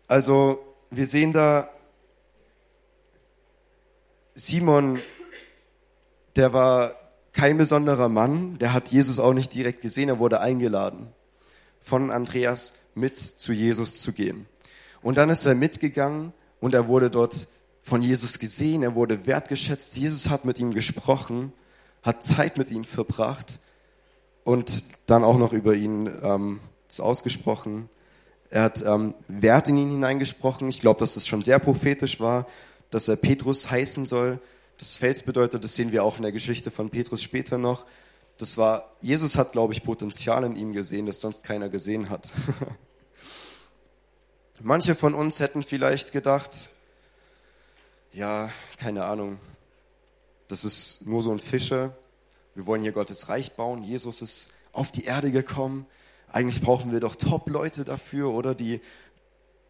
Also 0.06 0.62
wir 0.90 1.06
sehen 1.06 1.32
da 1.32 1.68
Simon, 4.34 5.00
der 6.36 6.52
war 6.52 6.94
kein 7.32 7.56
besonderer 7.56 8.08
Mann, 8.08 8.58
der 8.58 8.72
hat 8.72 8.88
Jesus 8.88 9.18
auch 9.18 9.32
nicht 9.32 9.54
direkt 9.54 9.80
gesehen, 9.80 10.08
er 10.08 10.18
wurde 10.18 10.40
eingeladen 10.40 11.08
von 11.80 12.10
Andreas 12.10 12.80
mit 12.94 13.18
zu 13.18 13.52
Jesus 13.52 14.00
zu 14.00 14.12
gehen. 14.12 14.46
Und 15.02 15.18
dann 15.18 15.30
ist 15.30 15.46
er 15.46 15.54
mitgegangen 15.54 16.32
und 16.60 16.74
er 16.74 16.88
wurde 16.88 17.10
dort 17.10 17.48
von 17.82 18.00
Jesus 18.00 18.38
gesehen, 18.38 18.82
er 18.82 18.94
wurde 18.94 19.26
wertgeschätzt, 19.26 19.96
Jesus 19.96 20.30
hat 20.30 20.46
mit 20.46 20.58
ihm 20.58 20.72
gesprochen, 20.72 21.52
hat 22.02 22.24
Zeit 22.24 22.56
mit 22.56 22.70
ihm 22.70 22.84
verbracht 22.84 23.60
und 24.44 24.84
dann 25.06 25.24
auch 25.24 25.38
noch 25.38 25.52
über 25.52 25.74
ihn 25.74 26.10
ähm, 26.22 26.60
ausgesprochen. 26.98 27.88
Er 28.50 28.62
hat 28.62 28.84
ähm, 28.86 29.14
Wert 29.26 29.68
in 29.68 29.76
ihn 29.76 29.90
hineingesprochen. 29.90 30.68
Ich 30.68 30.80
glaube, 30.80 31.00
dass 31.00 31.14
das 31.14 31.26
schon 31.26 31.42
sehr 31.42 31.58
prophetisch 31.58 32.20
war, 32.20 32.46
dass 32.90 33.08
er 33.08 33.16
Petrus 33.16 33.70
heißen 33.70 34.04
soll. 34.04 34.38
Das 34.78 34.96
Fels 34.96 35.22
bedeutet, 35.22 35.64
das 35.64 35.74
sehen 35.74 35.92
wir 35.92 36.04
auch 36.04 36.16
in 36.16 36.22
der 36.22 36.32
Geschichte 36.32 36.70
von 36.70 36.90
Petrus 36.90 37.22
später 37.22 37.58
noch. 37.58 37.84
Das 38.38 38.58
war, 38.58 38.90
Jesus 39.00 39.36
hat, 39.36 39.52
glaube 39.52 39.72
ich, 39.72 39.84
Potenzial 39.84 40.44
in 40.44 40.56
ihm 40.56 40.72
gesehen, 40.72 41.06
das 41.06 41.20
sonst 41.20 41.44
keiner 41.44 41.68
gesehen 41.68 42.10
hat. 42.10 42.32
Manche 44.60 44.94
von 44.94 45.14
uns 45.14 45.40
hätten 45.40 45.62
vielleicht 45.62 46.12
gedacht, 46.12 46.70
ja, 48.12 48.50
keine 48.78 49.04
Ahnung, 49.04 49.38
das 50.48 50.64
ist 50.64 51.06
nur 51.06 51.22
so 51.22 51.32
ein 51.32 51.40
Fischer. 51.40 51.96
Wir 52.54 52.66
wollen 52.66 52.82
hier 52.82 52.92
Gottes 52.92 53.28
Reich 53.28 53.52
bauen. 53.52 53.82
Jesus 53.82 54.22
ist 54.22 54.52
auf 54.72 54.92
die 54.92 55.04
Erde 55.04 55.30
gekommen 55.30 55.86
eigentlich 56.34 56.60
brauchen 56.60 56.90
wir 56.90 56.98
doch 56.98 57.14
Top-Leute 57.14 57.84
dafür, 57.84 58.30
oder 58.30 58.56
die 58.56 58.80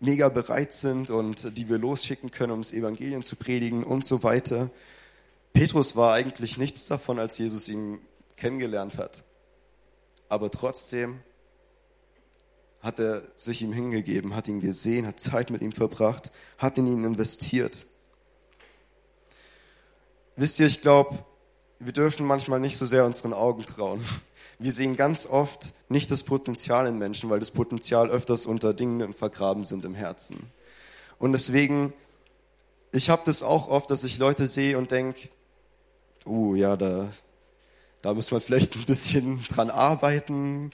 mega 0.01 0.31
bereit 0.31 0.73
sind 0.73 1.11
und 1.11 1.59
die 1.59 1.69
wir 1.69 1.79
losschicken 1.79 2.31
können, 2.31 2.53
um 2.53 2.63
das 2.63 2.73
Evangelium 2.73 3.23
zu 3.23 3.37
predigen 3.37 3.85
und 3.85 4.07
so 4.07 4.23
weiter. 4.23 4.71
Petrus 5.53 5.95
war 5.95 6.15
eigentlich 6.15 6.57
nichts 6.57 6.87
davon, 6.87 7.19
als 7.19 7.37
Jesus 7.37 7.69
ihn 7.69 7.99
kennengelernt 8.37 8.99
hat. 8.99 9.25
Aber 10.29 10.51
trotzdem 10.51 11.21
hat 12.83 12.99
er 12.99 13.23
sich 13.35 13.63
ihm 13.63 13.73
hingegeben, 13.73 14.35
hat 14.35 14.49
ihn 14.49 14.61
gesehen, 14.61 15.07
hat 15.07 15.19
Zeit 15.19 15.51
mit 15.51 15.63
ihm 15.63 15.73
verbracht, 15.73 16.33
hat 16.59 16.77
in 16.77 16.87
ihn 16.87 17.05
investiert. 17.05 17.87
Wisst 20.37 20.61
ihr, 20.61 20.67
ich 20.67 20.81
glaube, 20.81 21.25
wir 21.79 21.93
dürfen 21.93 22.27
manchmal 22.27 22.61
nicht 22.61 22.77
so 22.77 22.87
sehr 22.87 23.05
unseren 23.05 23.33
Augen 23.33 23.65
trauen 23.65 24.05
wir 24.59 24.73
sehen 24.73 24.97
ganz 24.97 25.27
oft 25.27 25.75
nicht 25.89 26.11
das 26.11 26.23
Potenzial 26.23 26.87
in 26.87 26.99
Menschen, 26.99 27.31
weil 27.31 27.41
das 27.41 27.51
Potenzial 27.51 28.11
öfters 28.11 28.47
unter 28.47 28.73
Dingen 28.73 29.15
vergraben 29.15 29.65
sind 29.65 29.85
im 29.85 29.95
Herzen. 29.95 30.39
Und 31.19 31.33
deswegen, 31.33 31.93
ich 32.93 33.11
habe 33.11 33.23
das 33.25 33.43
auch 33.43 33.69
oft, 33.69 33.91
dass 33.91 34.05
ich 34.05 34.19
Leute 34.19 34.49
sehe 34.49 34.79
und 34.79 34.91
denke, 34.91 35.29
uh, 36.27 36.55
ja, 36.55 36.77
da, 36.77 37.09
da 38.05 38.13
muss 38.13 38.31
man 38.31 38.43
vielleicht 38.43 38.77
ein 38.77 38.85
bisschen 38.85 39.43
dran 39.49 39.71
arbeiten. 39.71 40.73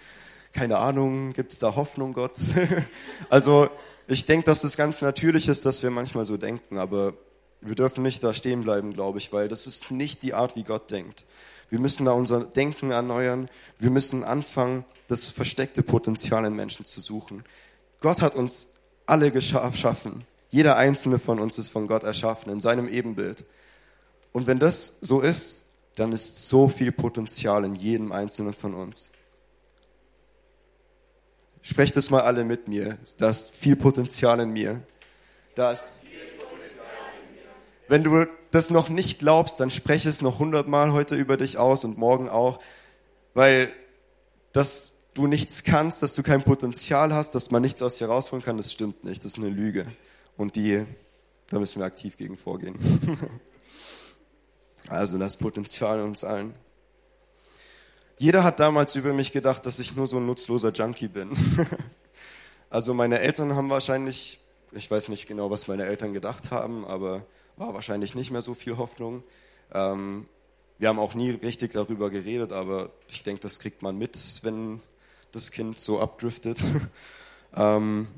Keine 0.53 0.79
Ahnung, 0.79 1.33
gibt 1.33 1.53
es 1.53 1.61
da 1.61 1.77
Hoffnung, 1.77 2.13
Gott? 2.13 2.37
also 3.31 3.71
ich 4.09 4.27
denke, 4.27 4.47
dass 4.47 4.65
es 4.65 4.77
ganz 4.77 5.01
natürlich 5.01 5.47
ist, 5.47 5.65
dass 5.65 5.85
wir 5.85 5.91
manchmal 5.91 6.25
so 6.25 6.37
denken, 6.37 6.79
aber 6.79 7.15
wir 7.61 7.77
dürfen 7.77 8.03
nicht 8.03 8.25
da 8.25 8.35
stehen 8.35 8.63
bleiben, 8.63 8.95
glaube 8.95 9.19
ich, 9.19 9.33
weil 9.33 9.47
das 9.47 9.69
ist 9.69 9.93
nicht 9.93 10.25
die 10.25 10.35
Art, 10.35 10.57
wie 10.57 10.65
Gott 10.65 10.91
denkt. 10.91 11.25
Wir 11.69 11.79
müssen 11.79 12.05
da 12.05 12.11
unser 12.11 12.41
Denken 12.41 12.91
erneuern. 12.91 13.49
Wir 13.79 13.91
müssen 13.91 14.25
anfangen, 14.25 14.85
das 15.07 15.29
versteckte 15.29 15.85
Potenzial 15.85 16.45
in 16.45 16.57
Menschen 16.57 16.85
zu 16.85 17.01
suchen. 17.01 17.45
Gott 18.01 18.23
hat 18.23 18.35
uns 18.35 18.71
alle 19.07 19.31
geschaffen. 19.31 20.25
Jeder 20.49 20.77
einzelne 20.77 21.21
von 21.21 21.39
uns 21.39 21.61
ist 21.61 21.69
von 21.69 21.87
Gott 21.87 22.03
erschaffen, 22.03 22.51
in 22.51 22.59
seinem 22.59 22.89
Ebenbild. 22.89 23.45
Und 24.33 24.49
wenn 24.49 24.59
das 24.59 24.99
so 25.01 25.21
ist, 25.21 25.70
dann 25.97 26.13
ist 26.13 26.49
so 26.49 26.69
viel 26.69 26.93
Potenzial 26.93 27.65
in 27.65 27.75
jedem 27.75 28.13
einzelnen 28.13 28.55
von 28.55 28.75
uns. 28.75 29.13
Sprecht 31.63 31.97
es 31.97 32.11
mal 32.11 32.23
alle 32.23 32.45
mit 32.45 32.69
mir. 32.69 32.99
Da 33.19 33.31
ist 33.31 33.51
viel 33.51 33.77
Potenzial 33.77 34.41
in 34.41 34.51
mir. 34.53 34.83
Da 35.55 35.73
ist 35.73 35.93
wenn 37.91 38.05
du 38.05 38.25
das 38.53 38.71
noch 38.71 38.89
nicht 38.89 39.19
glaubst, 39.19 39.59
dann 39.59 39.69
spreche 39.69 40.09
es 40.09 40.23
noch 40.23 40.39
hundertmal 40.39 40.93
heute 40.93 41.17
über 41.17 41.37
dich 41.37 41.59
aus 41.59 41.83
und 41.83 41.99
morgen 41.99 42.29
auch, 42.29 42.61
weil 43.35 43.73
dass 44.53 44.99
du 45.15 45.27
nichts 45.27 45.65
kannst, 45.65 46.05
dass 46.05 46.15
du 46.15 46.23
kein 46.23 46.45
Potenzial 46.45 47.13
hast, 47.13 47.35
dass 47.35 47.51
man 47.51 47.63
nichts 47.63 47.83
aus 47.83 47.97
dir 47.99 48.07
rausholen 48.07 48.45
kann, 48.45 48.57
das 48.57 48.71
stimmt 48.71 49.05
nicht. 49.05 49.25
Das 49.25 49.33
ist 49.33 49.39
eine 49.39 49.49
Lüge. 49.49 49.87
Und 50.37 50.55
die, 50.55 50.87
da 51.49 51.59
müssen 51.59 51.81
wir 51.81 51.87
aktiv 51.87 52.17
gegen 52.17 52.37
vorgehen. 52.37 52.77
also 54.89 55.19
das 55.19 55.37
Potenzial 55.37 55.99
in 55.99 56.07
uns 56.07 56.25
allen. 56.25 56.55
Jeder 58.19 58.45
hat 58.45 58.61
damals 58.61 58.95
über 58.97 59.13
mich 59.13 59.33
gedacht, 59.33 59.65
dass 59.65 59.79
ich 59.79 59.97
nur 59.97 60.07
so 60.07 60.19
ein 60.19 60.27
nutzloser 60.27 60.73
Junkie 60.73 61.09
bin. 61.09 61.31
also 62.71 62.93
meine 62.93 63.21
Eltern 63.21 63.55
haben 63.55 63.71
wahrscheinlich, 63.71 64.41
ich 64.73 64.91
weiß 64.91 65.09
nicht 65.09 65.27
genau, 65.27 65.51
was 65.51 65.69
meine 65.69 65.87
Eltern 65.87 66.13
gedacht 66.13 66.51
haben, 66.51 66.85
aber 66.85 67.25
war 67.57 67.73
wahrscheinlich 67.75 68.15
nicht 68.15 68.31
mehr 68.31 68.43
so 68.43 68.55
viel 68.55 68.77
Hoffnung. 68.77 69.23
Ähm, 69.73 70.27
wir 70.79 70.89
haben 70.89 70.99
auch 70.99 71.15
nie 71.15 71.31
richtig 71.31 71.73
darüber 71.73 72.11
geredet, 72.11 72.53
aber 72.53 72.91
ich 73.09 73.23
denke, 73.23 73.43
das 73.43 73.59
kriegt 73.59 73.83
man 73.83 73.97
mit, 73.99 74.19
wenn 74.43 74.81
das 75.33 75.51
Kind 75.51 75.79
so 75.79 76.01
abdriftet. 76.01 76.59
ähm, 77.57 78.09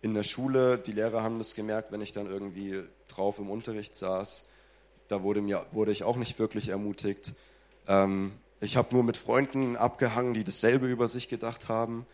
in 0.00 0.14
der 0.14 0.22
Schule, 0.22 0.78
die 0.78 0.92
Lehrer 0.92 1.22
haben 1.22 1.38
das 1.38 1.54
gemerkt, 1.54 1.92
wenn 1.92 2.00
ich 2.00 2.12
dann 2.12 2.26
irgendwie 2.26 2.84
drauf 3.08 3.38
im 3.38 3.50
Unterricht 3.50 3.94
saß. 3.94 4.50
Da 5.08 5.22
wurde, 5.22 5.40
mir, 5.40 5.66
wurde 5.72 5.90
ich 5.90 6.04
auch 6.04 6.16
nicht 6.16 6.38
wirklich 6.38 6.68
ermutigt. 6.68 7.34
Ähm, 7.86 8.32
ich 8.60 8.76
habe 8.76 8.94
nur 8.94 9.04
mit 9.04 9.16
Freunden 9.16 9.76
abgehangen, 9.76 10.34
die 10.34 10.44
dasselbe 10.44 10.86
über 10.86 11.08
sich 11.08 11.28
gedacht 11.28 11.68
haben. 11.68 12.06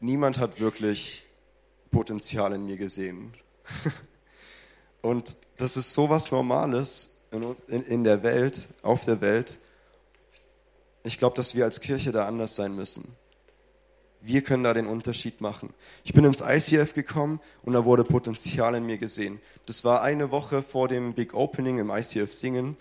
Niemand 0.00 0.38
hat 0.38 0.60
wirklich 0.60 1.26
Potenzial 1.90 2.52
in 2.52 2.66
mir 2.66 2.76
gesehen. 2.76 3.34
Und 5.02 5.36
das 5.56 5.76
ist 5.76 5.92
so 5.92 6.10
was 6.10 6.30
Normales 6.30 7.22
in, 7.30 7.56
in, 7.68 7.82
in 7.82 8.04
der 8.04 8.22
Welt, 8.22 8.68
auf 8.82 9.04
der 9.04 9.20
Welt. 9.20 9.58
Ich 11.04 11.18
glaube, 11.18 11.36
dass 11.36 11.54
wir 11.54 11.64
als 11.64 11.80
Kirche 11.80 12.12
da 12.12 12.26
anders 12.26 12.56
sein 12.56 12.74
müssen. 12.74 13.16
Wir 14.20 14.42
können 14.42 14.64
da 14.64 14.74
den 14.74 14.86
Unterschied 14.86 15.40
machen. 15.40 15.72
Ich 16.04 16.12
bin 16.12 16.24
ins 16.24 16.40
ICF 16.40 16.94
gekommen 16.94 17.40
und 17.62 17.72
da 17.72 17.84
wurde 17.84 18.04
Potenzial 18.04 18.74
in 18.74 18.86
mir 18.86 18.98
gesehen. 18.98 19.40
Das 19.66 19.84
war 19.84 20.02
eine 20.02 20.30
Woche 20.30 20.62
vor 20.62 20.88
dem 20.88 21.14
Big 21.14 21.34
Opening 21.34 21.78
im 21.78 21.90
ICF 21.90 22.32
Singen. 22.32 22.76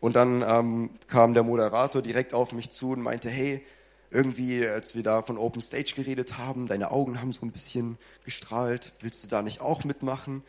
Und 0.00 0.16
dann 0.16 0.42
ähm, 0.42 0.90
kam 1.06 1.34
der 1.34 1.44
Moderator 1.44 2.02
direkt 2.02 2.34
auf 2.34 2.52
mich 2.52 2.70
zu 2.70 2.90
und 2.90 3.02
meinte, 3.02 3.30
hey, 3.30 3.64
irgendwie, 4.10 4.66
als 4.66 4.96
wir 4.96 5.02
da 5.02 5.22
von 5.22 5.38
Open 5.38 5.62
Stage 5.62 5.94
geredet 5.94 6.38
haben, 6.38 6.66
deine 6.66 6.90
Augen 6.90 7.20
haben 7.20 7.32
so 7.32 7.46
ein 7.46 7.52
bisschen 7.52 7.96
gestrahlt. 8.24 8.92
Willst 9.00 9.22
du 9.24 9.28
da 9.28 9.42
nicht 9.42 9.60
auch 9.60 9.84
mitmachen? 9.84 10.42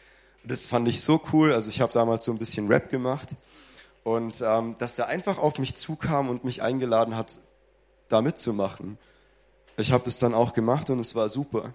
das 0.44 0.68
fand 0.68 0.88
ich 0.88 1.02
so 1.02 1.22
cool. 1.32 1.54
Also 1.54 1.70
ich 1.70 1.82
habe 1.82 1.94
damals 1.94 2.25
so 2.25 2.32
ein 2.32 2.38
bisschen 2.38 2.68
Rap 2.68 2.90
gemacht 2.90 3.30
und 4.04 4.42
ähm, 4.46 4.75
dass 4.78 5.00
er 5.00 5.08
einfach 5.08 5.38
auf 5.38 5.58
mich 5.60 5.75
zukam 5.75 6.30
und 6.30 6.44
mich 6.44 6.62
eingeladen 6.62 7.16
hat, 7.16 7.40
da 8.10 8.22
mitzumachen. 8.22 8.98
Ich 9.77 9.92
habe 9.92 10.03
das 10.03 10.20
dann 10.20 10.34
auch 10.34 10.53
gemacht 10.53 10.89
und 10.89 11.00
es 11.00 11.15
war 11.15 11.30
super. 11.30 11.74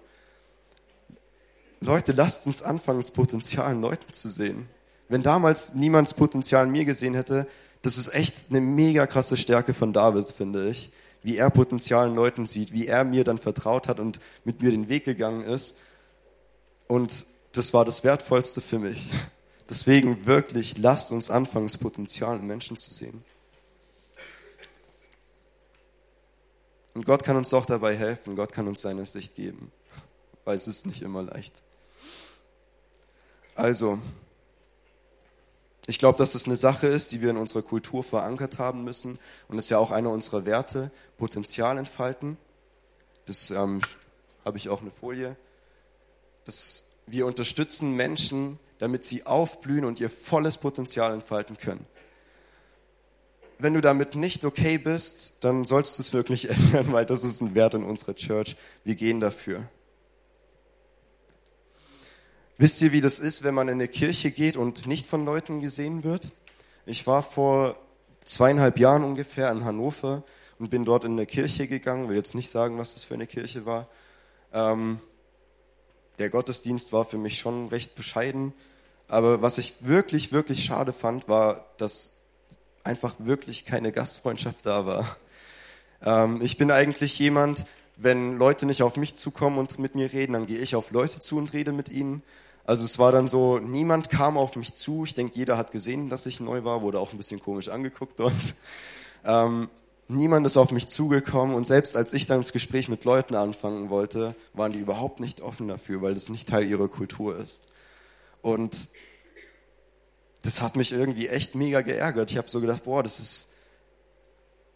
Leute, 1.81 2.11
lasst 2.11 2.45
uns 2.47 2.61
anfangen, 2.61 2.99
das 2.99 3.11
Potenzial 3.11 3.71
in 3.71 3.81
Leuten 3.81 4.11
zu 4.11 4.29
sehen. 4.29 4.67
Wenn 5.07 5.23
damals 5.23 5.75
niemand 5.75 6.07
das 6.07 6.13
Potenzial 6.13 6.65
in 6.65 6.71
mir 6.71 6.85
gesehen 6.85 7.15
hätte, 7.15 7.47
das 7.81 7.97
ist 7.97 8.13
echt 8.13 8.49
eine 8.49 8.61
mega 8.61 9.07
krasse 9.07 9.37
Stärke 9.37 9.73
von 9.73 9.93
David, 9.93 10.31
finde 10.31 10.69
ich. 10.69 10.91
Wie 11.23 11.37
er 11.37 11.49
Potenzial 11.49 12.09
in 12.09 12.15
Leuten 12.15 12.45
sieht, 12.45 12.73
wie 12.73 12.87
er 12.87 13.03
mir 13.03 13.23
dann 13.23 13.37
vertraut 13.37 13.87
hat 13.87 13.99
und 13.99 14.19
mit 14.45 14.61
mir 14.61 14.71
den 14.71 14.87
Weg 14.87 15.05
gegangen 15.05 15.43
ist. 15.43 15.79
Und 16.87 17.25
das 17.53 17.73
war 17.73 17.85
das 17.85 18.03
Wertvollste 18.03 18.61
für 18.61 18.79
mich. 18.79 19.09
Deswegen 19.69 20.25
wirklich, 20.25 20.77
lasst 20.77 21.11
uns 21.11 21.29
anfangen, 21.29 21.67
das 21.67 21.77
Potenzial 21.77 22.37
in 22.37 22.47
Menschen 22.47 22.77
zu 22.77 22.93
sehen. 22.93 23.23
Und 26.93 27.05
Gott 27.05 27.23
kann 27.23 27.37
uns 27.37 27.53
auch 27.53 27.65
dabei 27.65 27.95
helfen. 27.95 28.35
Gott 28.35 28.51
kann 28.51 28.67
uns 28.67 28.81
seine 28.81 29.05
Sicht 29.05 29.35
geben, 29.35 29.71
weil 30.45 30.55
es 30.55 30.67
ist 30.67 30.85
nicht 30.85 31.01
immer 31.01 31.23
leicht. 31.23 31.53
Also, 33.55 33.99
ich 35.85 35.99
glaube, 35.99 36.17
dass 36.17 36.35
es 36.35 36.45
eine 36.45 36.55
Sache 36.55 36.87
ist, 36.87 37.11
die 37.11 37.21
wir 37.21 37.29
in 37.29 37.37
unserer 37.37 37.61
Kultur 37.61 38.03
verankert 38.03 38.59
haben 38.59 38.83
müssen. 38.83 39.19
Und 39.47 39.57
ist 39.57 39.69
ja 39.69 39.77
auch 39.77 39.91
einer 39.91 40.11
unserer 40.11 40.45
Werte, 40.45 40.91
Potenzial 41.17 41.77
entfalten. 41.77 42.37
Das 43.25 43.51
ähm, 43.51 43.81
habe 44.45 44.57
ich 44.57 44.69
auch 44.69 44.81
eine 44.81 44.91
Folie. 44.91 45.35
Das 46.45 46.89
wir 47.11 47.25
unterstützen 47.25 47.95
Menschen, 47.95 48.59
damit 48.77 49.03
sie 49.03 49.25
aufblühen 49.25 49.85
und 49.85 49.99
ihr 49.99 50.09
volles 50.09 50.57
Potenzial 50.57 51.13
entfalten 51.13 51.57
können. 51.57 51.85
Wenn 53.61 53.73
du 53.73 53.81
damit 53.81 54.15
nicht 54.15 54.45
okay 54.45 54.77
bist, 54.77 55.43
dann 55.43 55.65
sollst 55.65 55.97
du 55.97 56.01
es 56.01 56.13
wirklich 56.13 56.49
ändern, 56.49 56.93
weil 56.93 57.05
das 57.05 57.25
ist 57.25 57.41
ein 57.41 57.55
Wert 57.55 57.73
in 57.73 57.83
unserer 57.83 58.15
Church. 58.15 58.55
Wir 58.85 58.95
gehen 58.95 59.19
dafür. 59.19 59.67
Wisst 62.57 62.81
ihr, 62.81 62.93
wie 62.93 63.01
das 63.01 63.19
ist, 63.19 63.43
wenn 63.43 63.53
man 63.53 63.67
in 63.67 63.75
eine 63.75 63.89
Kirche 63.89 64.31
geht 64.31 64.55
und 64.55 64.87
nicht 64.87 65.07
von 65.07 65.25
Leuten 65.25 65.59
gesehen 65.59 66.03
wird? 66.05 66.31
Ich 66.85 67.05
war 67.05 67.21
vor 67.21 67.77
zweieinhalb 68.23 68.79
Jahren 68.79 69.03
ungefähr 69.03 69.51
in 69.51 69.65
Hannover 69.65 70.23
und 70.57 70.69
bin 70.69 70.85
dort 70.85 71.03
in 71.03 71.13
eine 71.13 71.25
Kirche 71.25 71.67
gegangen, 71.67 72.07
will 72.07 72.15
jetzt 72.15 72.35
nicht 72.35 72.49
sagen, 72.49 72.77
was 72.77 72.93
das 72.93 73.03
für 73.03 73.13
eine 73.13 73.27
Kirche 73.27 73.65
war. 73.65 73.87
Ähm, 74.53 74.99
der 76.17 76.29
Gottesdienst 76.29 76.93
war 76.93 77.03
für 77.03 77.17
mich 77.17 77.39
schon 77.39 77.67
recht 77.67 77.95
bescheiden. 77.95 78.53
Aber 79.09 79.41
was 79.41 79.57
ich 79.57 79.85
wirklich, 79.85 80.31
wirklich 80.31 80.63
schade 80.63 80.93
fand, 80.93 81.27
war, 81.27 81.65
dass 81.77 82.18
einfach 82.89 83.15
wirklich 83.19 83.65
keine 83.65 83.91
Gastfreundschaft 83.91 84.65
da 84.65 84.85
war. 84.85 85.17
Ähm, 86.03 86.41
ich 86.41 86.57
bin 86.57 86.71
eigentlich 86.71 87.17
jemand, 87.19 87.65
wenn 87.95 88.37
Leute 88.37 88.65
nicht 88.65 88.83
auf 88.83 88.97
mich 88.97 89.15
zukommen 89.15 89.57
und 89.57 89.79
mit 89.79 89.95
mir 89.95 90.11
reden, 90.11 90.33
dann 90.33 90.45
gehe 90.45 90.59
ich 90.59 90.75
auf 90.75 90.91
Leute 90.91 91.19
zu 91.19 91.37
und 91.37 91.53
rede 91.53 91.71
mit 91.71 91.89
ihnen. 91.89 92.23
Also 92.65 92.85
es 92.85 92.99
war 92.99 93.11
dann 93.11 93.27
so, 93.27 93.59
niemand 93.59 94.09
kam 94.09 94.37
auf 94.37 94.55
mich 94.55 94.73
zu. 94.73 95.03
Ich 95.03 95.13
denke, 95.13 95.35
jeder 95.35 95.57
hat 95.57 95.71
gesehen, 95.71 96.09
dass 96.09 96.25
ich 96.25 96.39
neu 96.39 96.63
war, 96.63 96.81
wurde 96.81 96.99
auch 96.99 97.11
ein 97.11 97.17
bisschen 97.17 97.39
komisch 97.39 97.69
angeguckt 97.69 98.19
dort. 98.19 98.33
Ähm, 99.25 99.69
Niemand 100.11 100.43
ist 100.47 100.57
auf 100.57 100.71
mich 100.71 100.87
zugekommen 100.87 101.55
und 101.55 101.67
selbst 101.67 101.95
als 101.95 102.13
ich 102.13 102.25
dann 102.25 102.39
das 102.39 102.51
Gespräch 102.51 102.89
mit 102.89 103.05
Leuten 103.05 103.35
anfangen 103.35 103.91
wollte, 103.91 104.33
waren 104.53 104.71
die 104.71 104.79
überhaupt 104.79 105.19
nicht 105.19 105.41
offen 105.41 105.67
dafür, 105.67 106.01
weil 106.01 106.15
das 106.15 106.29
nicht 106.29 106.49
Teil 106.49 106.67
ihrer 106.67 106.87
Kultur 106.87 107.37
ist. 107.37 107.73
Und 108.41 108.89
das 110.41 110.61
hat 110.61 110.75
mich 110.75 110.91
irgendwie 110.91 111.27
echt 111.27 111.55
mega 111.55 111.81
geärgert. 111.81 112.31
Ich 112.31 112.37
habe 112.37 112.49
so 112.49 112.61
gedacht, 112.61 112.83
boah, 112.85 113.03
das 113.03 113.19
ist 113.19 113.53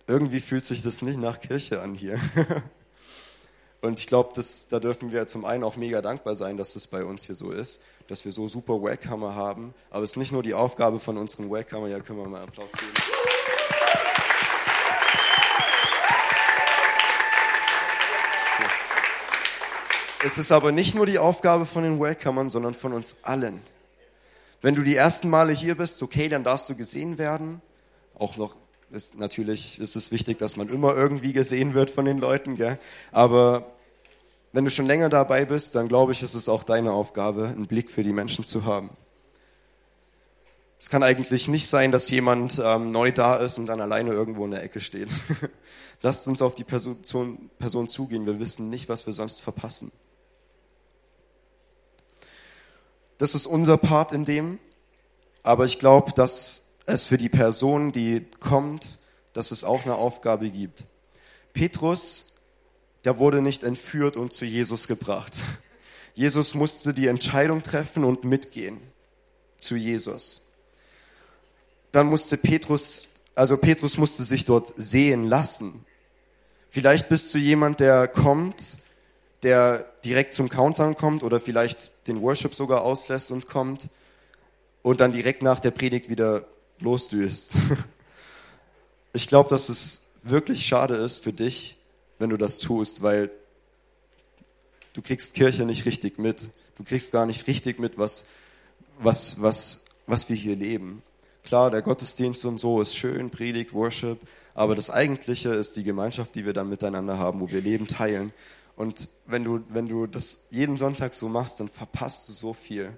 irgendwie 0.07 0.41
fühlt 0.41 0.65
sich 0.65 0.81
das 0.81 1.01
nicht 1.01 1.17
nach 1.17 1.39
Kirche 1.39 1.81
an 1.81 1.93
hier. 1.93 2.19
Und 3.81 3.99
ich 3.99 4.07
glaube, 4.07 4.31
da 4.69 4.79
dürfen 4.79 5.11
wir 5.11 5.27
zum 5.27 5.43
einen 5.43 5.63
auch 5.63 5.75
mega 5.75 6.01
dankbar 6.01 6.35
sein, 6.35 6.55
dass 6.57 6.75
es 6.75 6.87
bei 6.87 7.03
uns 7.03 7.25
hier 7.25 7.35
so 7.35 7.51
ist, 7.51 7.81
dass 8.07 8.23
wir 8.23 8.31
so 8.31 8.47
super 8.47 8.81
Wackhammer 8.81 9.35
haben. 9.35 9.73
Aber 9.89 10.03
es 10.03 10.11
ist 10.11 10.17
nicht 10.17 10.31
nur 10.31 10.43
die 10.43 10.53
Aufgabe 10.53 10.99
von 10.99 11.17
unseren 11.17 11.49
Wackhammer, 11.49 11.87
ja, 11.87 11.99
können 11.99 12.19
wir 12.19 12.27
mal 12.27 12.43
Applaus 12.43 12.71
geben. 12.71 12.93
Es 20.25 20.37
ist 20.37 20.53
aber 20.53 20.71
nicht 20.71 20.95
nur 20.95 21.05
die 21.05 21.19
Aufgabe 21.19 21.65
von 21.65 21.83
den 21.83 21.99
Welcomern, 21.99 22.49
sondern 22.49 22.73
von 22.73 22.93
uns 22.93 23.17
allen. 23.23 23.61
Wenn 24.63 24.75
du 24.75 24.81
die 24.81 24.95
ersten 24.95 25.29
Male 25.29 25.51
hier 25.51 25.75
bist, 25.75 26.01
okay, 26.01 26.29
dann 26.29 26.45
darfst 26.45 26.69
du 26.69 26.75
gesehen 26.75 27.17
werden. 27.17 27.61
Auch 28.17 28.37
noch 28.37 28.55
ist 28.91 29.19
natürlich 29.19 29.77
ist 29.79 29.97
es 29.97 30.11
wichtig, 30.11 30.37
dass 30.37 30.55
man 30.55 30.69
immer 30.69 30.95
irgendwie 30.95 31.33
gesehen 31.33 31.73
wird 31.73 31.89
von 31.89 32.05
den 32.05 32.17
Leuten, 32.17 32.55
gell? 32.55 32.79
Aber 33.11 33.67
wenn 34.53 34.63
du 34.63 34.71
schon 34.71 34.85
länger 34.85 35.09
dabei 35.09 35.43
bist, 35.43 35.75
dann 35.75 35.89
glaube 35.89 36.13
ich, 36.13 36.23
ist 36.23 36.33
es 36.33 36.47
auch 36.47 36.63
deine 36.63 36.93
Aufgabe, 36.93 37.47
einen 37.47 37.67
Blick 37.67 37.91
für 37.91 38.03
die 38.03 38.13
Menschen 38.13 38.45
zu 38.45 38.63
haben. 38.63 38.91
Es 40.79 40.89
kann 40.89 41.03
eigentlich 41.03 41.49
nicht 41.49 41.67
sein, 41.67 41.91
dass 41.91 42.09
jemand 42.09 42.61
ähm, 42.63 42.91
neu 42.91 43.11
da 43.11 43.35
ist 43.35 43.57
und 43.57 43.65
dann 43.65 43.81
alleine 43.81 44.11
irgendwo 44.11 44.45
in 44.45 44.51
der 44.51 44.63
Ecke 44.63 44.79
steht. 44.79 45.09
Lasst 46.01 46.25
uns 46.29 46.41
auf 46.41 46.55
die 46.55 46.63
Person, 46.63 46.97
Person 47.59 47.89
zugehen. 47.89 48.25
Wir 48.25 48.39
wissen 48.39 48.69
nicht, 48.69 48.87
was 48.87 49.05
wir 49.07 49.13
sonst 49.13 49.41
verpassen. 49.41 49.91
Das 53.17 53.35
ist 53.35 53.45
unser 53.45 53.77
Part 53.77 54.11
in 54.11 54.25
dem. 54.25 54.59
Aber 55.43 55.65
ich 55.65 55.79
glaube, 55.79 56.11
dass 56.13 56.71
es 56.85 57.03
für 57.03 57.17
die 57.17 57.29
Person, 57.29 57.91
die 57.91 58.25
kommt, 58.39 58.99
dass 59.33 59.51
es 59.51 59.63
auch 59.63 59.83
eine 59.83 59.95
Aufgabe 59.95 60.49
gibt. 60.49 60.85
Petrus, 61.53 62.33
der 63.05 63.19
wurde 63.19 63.41
nicht 63.41 63.63
entführt 63.63 64.17
und 64.17 64.33
zu 64.33 64.45
Jesus 64.45 64.87
gebracht. 64.87 65.37
Jesus 66.15 66.53
musste 66.53 66.93
die 66.93 67.07
Entscheidung 67.07 67.63
treffen 67.63 68.03
und 68.03 68.23
mitgehen 68.23 68.79
zu 69.57 69.75
Jesus. 69.75 70.51
Dann 71.91 72.07
musste 72.07 72.37
Petrus, 72.37 73.07
also 73.35 73.57
Petrus 73.57 73.97
musste 73.97 74.23
sich 74.23 74.45
dort 74.45 74.71
sehen 74.75 75.27
lassen. 75.27 75.85
Vielleicht 76.69 77.09
bist 77.09 77.33
du 77.33 77.37
jemand, 77.37 77.79
der 77.79 78.07
kommt, 78.07 78.79
der 79.43 79.85
direkt 80.05 80.33
zum 80.33 80.49
Countdown 80.49 80.95
kommt 80.95 81.23
oder 81.23 81.39
vielleicht 81.39 82.07
den 82.07 82.21
Worship 82.21 82.55
sogar 82.55 82.83
auslässt 82.83 83.31
und 83.31 83.47
kommt 83.47 83.89
und 84.81 85.01
dann 85.01 85.11
direkt 85.11 85.41
nach 85.43 85.59
der 85.59 85.71
Predigt 85.71 86.09
wieder 86.09 86.45
losdüst. 86.79 87.55
Ich 89.15 89.27
glaube, 89.27 89.47
dass 89.47 89.69
es 89.69 90.15
wirklich 90.23 90.65
schade 90.65 90.95
ist 90.95 91.23
für 91.23 91.33
dich, 91.33 91.77
wenn 92.17 92.31
du 92.31 92.37
das 92.37 92.57
tust, 92.57 93.03
weil 93.03 93.29
du 94.93 95.03
kriegst 95.03 95.35
Kirche 95.35 95.65
nicht 95.65 95.85
richtig 95.85 96.17
mit. 96.17 96.49
Du 96.77 96.83
kriegst 96.83 97.11
gar 97.11 97.27
nicht 97.27 97.45
richtig 97.45 97.77
mit, 97.77 97.99
was, 97.99 98.25
was, 98.97 99.39
was, 99.39 99.85
was 100.07 100.29
wir 100.29 100.35
hier 100.35 100.55
leben. 100.55 101.03
Klar, 101.43 101.69
der 101.69 101.83
Gottesdienst 101.83 102.43
und 102.45 102.57
so 102.57 102.81
ist 102.81 102.95
schön, 102.95 103.29
Predigt, 103.29 103.73
Worship, 103.73 104.17
aber 104.55 104.73
das 104.73 104.89
Eigentliche 104.89 105.49
ist 105.49 105.75
die 105.75 105.83
Gemeinschaft, 105.83 106.33
die 106.33 106.47
wir 106.47 106.53
dann 106.53 106.69
miteinander 106.69 107.19
haben, 107.19 107.39
wo 107.39 107.51
wir 107.51 107.61
Leben 107.61 107.87
teilen. 107.87 108.31
Und 108.75 109.07
wenn 109.27 109.43
du, 109.43 109.63
wenn 109.69 109.87
du 109.87 110.07
das 110.07 110.47
jeden 110.49 110.77
Sonntag 110.77 111.13
so 111.13 111.29
machst, 111.29 111.59
dann 111.59 111.69
verpasst 111.69 112.27
du 112.27 112.33
so 112.33 112.53
viel. 112.53 112.97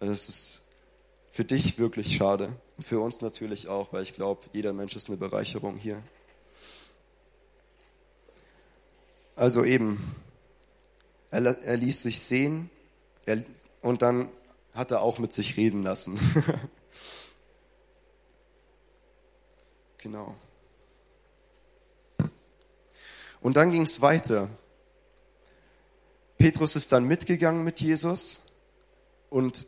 Das 0.00 0.28
ist 0.28 0.66
für 1.30 1.44
dich 1.44 1.78
wirklich 1.78 2.16
schade. 2.16 2.54
Und 2.76 2.86
für 2.86 3.00
uns 3.00 3.20
natürlich 3.20 3.68
auch, 3.68 3.92
weil 3.92 4.02
ich 4.02 4.12
glaube, 4.12 4.42
jeder 4.52 4.72
Mensch 4.72 4.94
ist 4.94 5.08
eine 5.08 5.16
Bereicherung 5.16 5.76
hier. 5.76 6.02
Also 9.34 9.64
eben, 9.64 10.14
er, 11.30 11.44
er 11.44 11.76
ließ 11.76 12.02
sich 12.02 12.20
sehen 12.20 12.70
er, 13.26 13.42
und 13.82 14.02
dann 14.02 14.30
hat 14.74 14.90
er 14.90 15.02
auch 15.02 15.18
mit 15.18 15.32
sich 15.32 15.56
reden 15.56 15.82
lassen. 15.82 16.18
genau. 19.98 20.34
Und 23.40 23.56
dann 23.56 23.70
ging 23.70 23.82
es 23.82 24.00
weiter. 24.00 24.48
Petrus 26.38 26.76
ist 26.76 26.92
dann 26.92 27.04
mitgegangen 27.04 27.64
mit 27.64 27.80
Jesus 27.80 28.52
und 29.28 29.66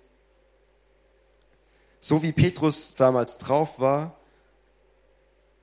so 1.98 2.22
wie 2.22 2.32
Petrus 2.32 2.94
damals 2.94 3.38
drauf 3.38 3.78
war, 3.78 4.16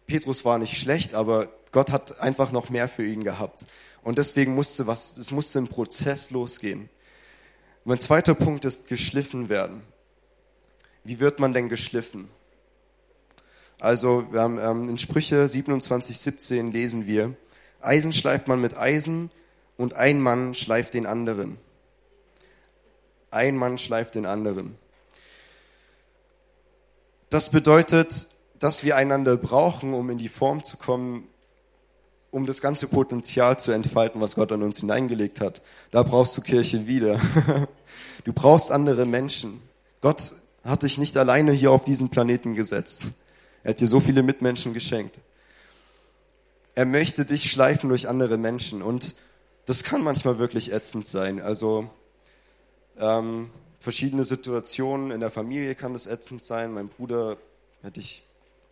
Petrus 0.05 0.45
war 0.45 0.57
nicht 0.59 0.77
schlecht, 0.77 1.13
aber 1.13 1.49
Gott 1.71 1.91
hat 1.91 2.19
einfach 2.19 2.51
noch 2.51 2.69
mehr 2.69 2.87
für 2.87 3.05
ihn 3.05 3.23
gehabt. 3.23 3.65
Und 4.03 4.17
deswegen 4.17 4.53
musste 4.53 4.87
was, 4.87 5.17
es 5.17 5.31
musste 5.31 5.59
ein 5.59 5.67
Prozess 5.67 6.31
losgehen. 6.31 6.89
mein 7.83 7.99
zweiter 7.99 8.35
Punkt 8.35 8.65
ist 8.65 8.87
geschliffen 8.87 9.49
werden. 9.49 9.81
Wie 11.03 11.19
wird 11.19 11.39
man 11.39 11.53
denn 11.53 11.69
geschliffen? 11.69 12.29
Also, 13.79 14.31
wir 14.31 14.41
haben, 14.41 14.59
ähm, 14.59 14.89
in 14.89 14.97
Sprüche 14.97 15.47
27, 15.47 16.17
17 16.17 16.71
lesen 16.71 17.07
wir, 17.07 17.35
Eisen 17.79 18.11
schleift 18.11 18.47
man 18.47 18.59
mit 18.59 18.75
Eisen 18.77 19.29
und 19.77 19.93
ein 19.93 20.19
Mann 20.19 20.53
schleift 20.53 20.93
den 20.93 21.05
anderen. 21.05 21.57
Ein 23.31 23.55
Mann 23.55 23.77
schleift 23.77 24.15
den 24.15 24.25
anderen. 24.25 24.75
Das 27.29 27.51
bedeutet, 27.51 28.27
dass 28.59 28.83
wir 28.83 28.95
einander 28.95 29.37
brauchen, 29.37 29.93
um 29.93 30.09
in 30.09 30.17
die 30.17 30.29
Form 30.29 30.63
zu 30.63 30.77
kommen, 30.77 31.27
um 32.31 32.45
das 32.45 32.61
ganze 32.61 32.87
Potenzial 32.87 33.59
zu 33.59 33.71
entfalten, 33.71 34.21
was 34.21 34.35
Gott 34.35 34.51
an 34.51 34.63
uns 34.63 34.79
hineingelegt 34.79 35.41
hat. 35.41 35.61
Da 35.91 36.03
brauchst 36.03 36.37
du 36.37 36.41
Kirche 36.41 36.87
wieder. 36.87 37.19
Du 38.25 38.33
brauchst 38.33 38.71
andere 38.71 39.05
Menschen. 39.05 39.61
Gott 40.01 40.33
hat 40.65 40.83
dich 40.83 40.97
nicht 40.97 41.15
alleine 41.15 41.53
hier 41.53 41.71
auf 41.71 41.85
diesen 41.85 42.09
Planeten 42.09 42.55
gesetzt. 42.55 43.13
Er 43.63 43.69
hat 43.69 43.79
dir 43.79 43.87
so 43.87 44.01
viele 44.01 44.21
Mitmenschen 44.21 44.73
geschenkt. 44.73 45.21
Er 46.75 46.85
möchte 46.85 47.23
dich 47.23 47.49
schleifen 47.49 47.87
durch 47.87 48.09
andere 48.09 48.37
Menschen 48.37 48.81
und 48.81 49.15
das 49.67 49.83
kann 49.83 50.01
manchmal 50.01 50.39
wirklich 50.39 50.71
ätzend 50.71 51.07
sein. 51.07 51.41
Also 51.41 51.89
ähm, 52.97 53.49
verschiedene 53.79 54.23
Situationen 54.23 55.11
in 55.11 55.19
der 55.19 55.29
Familie 55.29 55.75
kann 55.75 55.91
das 55.91 56.07
ätzend 56.07 56.41
sein. 56.41 56.73
Mein 56.73 56.87
Bruder 56.87 57.35
hätte 57.83 57.99
ich 57.99 58.23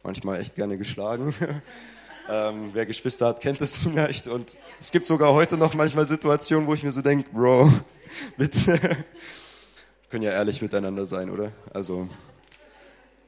manchmal 0.04 0.40
echt 0.40 0.56
gerne 0.56 0.78
geschlagen. 0.78 1.36
ähm, 2.30 2.70
wer 2.72 2.86
Geschwister 2.86 3.28
hat, 3.28 3.42
kennt 3.42 3.60
das 3.60 3.76
vielleicht. 3.76 4.28
Und 4.28 4.56
es 4.80 4.94
gibt 4.94 5.06
sogar 5.06 5.34
heute 5.34 5.58
noch 5.58 5.74
manchmal 5.74 6.06
Situationen, 6.06 6.66
wo 6.66 6.74
ich 6.74 6.84
mir 6.84 6.94
so 6.94 7.02
denke, 7.02 7.30
Bro, 7.30 7.74
bitte. 8.38 8.80
Können 10.10 10.24
ja 10.24 10.32
ehrlich 10.32 10.62
miteinander 10.62 11.06
sein, 11.06 11.30
oder? 11.30 11.52
Also. 11.74 12.08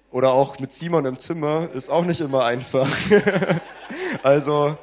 Oder 0.09 0.31
auch 0.31 0.57
mit 0.59 0.71
Simon 0.71 1.05
im 1.05 1.19
Zimmer 1.19 1.67
ist 1.73 1.89
auch 1.89 2.05
nicht 2.05 2.21
immer 2.21 2.45
einfach. 2.45 2.87
also, 4.23 4.77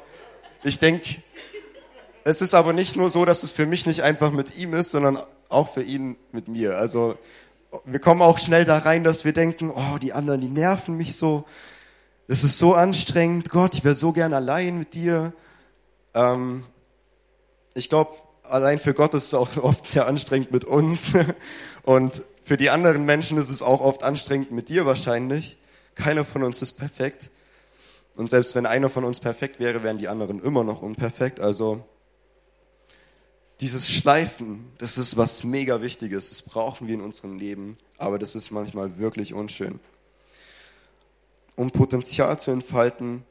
ich 0.63 0.77
denke, 0.77 1.15
es 2.25 2.41
ist 2.41 2.55
aber 2.55 2.73
nicht 2.73 2.95
nur 2.95 3.11
so, 3.11 3.23
dass 3.23 3.43
es 3.43 3.51
für 3.51 3.67
mich 3.67 3.85
nicht 3.85 4.01
einfach 4.01 4.31
mit 4.31 4.57
ihm 4.57 4.73
ist, 4.73 4.89
sondern 4.89 5.19
auch 5.47 5.69
für 5.69 5.83
ihn 5.83 6.17
mit 6.31 6.47
mir. 6.47 6.75
Also 6.75 7.15
wir 7.85 7.99
kommen 7.99 8.23
auch 8.23 8.39
schnell 8.39 8.65
da 8.65 8.79
rein, 8.79 9.03
dass 9.03 9.25
wir 9.25 9.31
denken, 9.31 9.69
oh, 9.69 9.99
die 9.99 10.11
anderen, 10.11 10.41
die 10.41 10.49
nerven 10.49 10.97
mich 10.97 11.15
so. 11.15 11.45
Es 12.27 12.43
ist 12.43 12.57
so 12.57 12.73
anstrengend. 12.73 13.51
Gott, 13.51 13.75
ich 13.75 13.83
wäre 13.83 13.93
so 13.93 14.11
gern 14.11 14.33
allein 14.33 14.79
mit 14.79 14.95
dir. 14.95 15.33
Ähm, 16.15 16.63
ich 17.75 17.89
glaube, 17.89 18.15
allein 18.41 18.79
für 18.79 18.95
Gott 18.95 19.13
ist 19.13 19.25
es 19.25 19.33
auch 19.35 19.55
oft 19.63 19.85
sehr 19.85 20.07
anstrengend 20.07 20.51
mit 20.51 20.65
uns. 20.65 21.13
Und 21.83 22.23
für 22.41 22.57
die 22.57 22.71
anderen 22.71 23.05
Menschen 23.05 23.37
ist 23.37 23.51
es 23.51 23.61
auch 23.61 23.81
oft 23.81 24.01
anstrengend 24.03 24.49
mit 24.49 24.69
dir 24.69 24.87
wahrscheinlich. 24.87 25.57
Keiner 25.93 26.25
von 26.25 26.41
uns 26.41 26.63
ist 26.63 26.73
perfekt. 26.73 27.29
Und 28.15 28.31
selbst 28.31 28.55
wenn 28.55 28.65
einer 28.65 28.89
von 28.89 29.03
uns 29.03 29.19
perfekt 29.19 29.59
wäre, 29.59 29.83
wären 29.83 29.99
die 29.99 30.07
anderen 30.07 30.41
immer 30.41 30.63
noch 30.63 30.81
unperfekt. 30.81 31.39
Also 31.39 31.85
dieses 33.61 33.89
Schleifen, 33.89 34.71
das 34.77 34.97
ist 34.97 35.17
was 35.17 35.43
mega 35.43 35.81
Wichtiges. 35.81 36.29
Das 36.29 36.41
brauchen 36.41 36.87
wir 36.87 36.95
in 36.95 37.01
unserem 37.01 37.37
Leben, 37.37 37.77
aber 37.97 38.19
das 38.19 38.35
ist 38.35 38.51
manchmal 38.51 38.97
wirklich 38.97 39.33
unschön. 39.33 39.79
Um 41.55 41.71
Potenzial 41.71 42.37
zu 42.37 42.51
entfalten, 42.51 43.23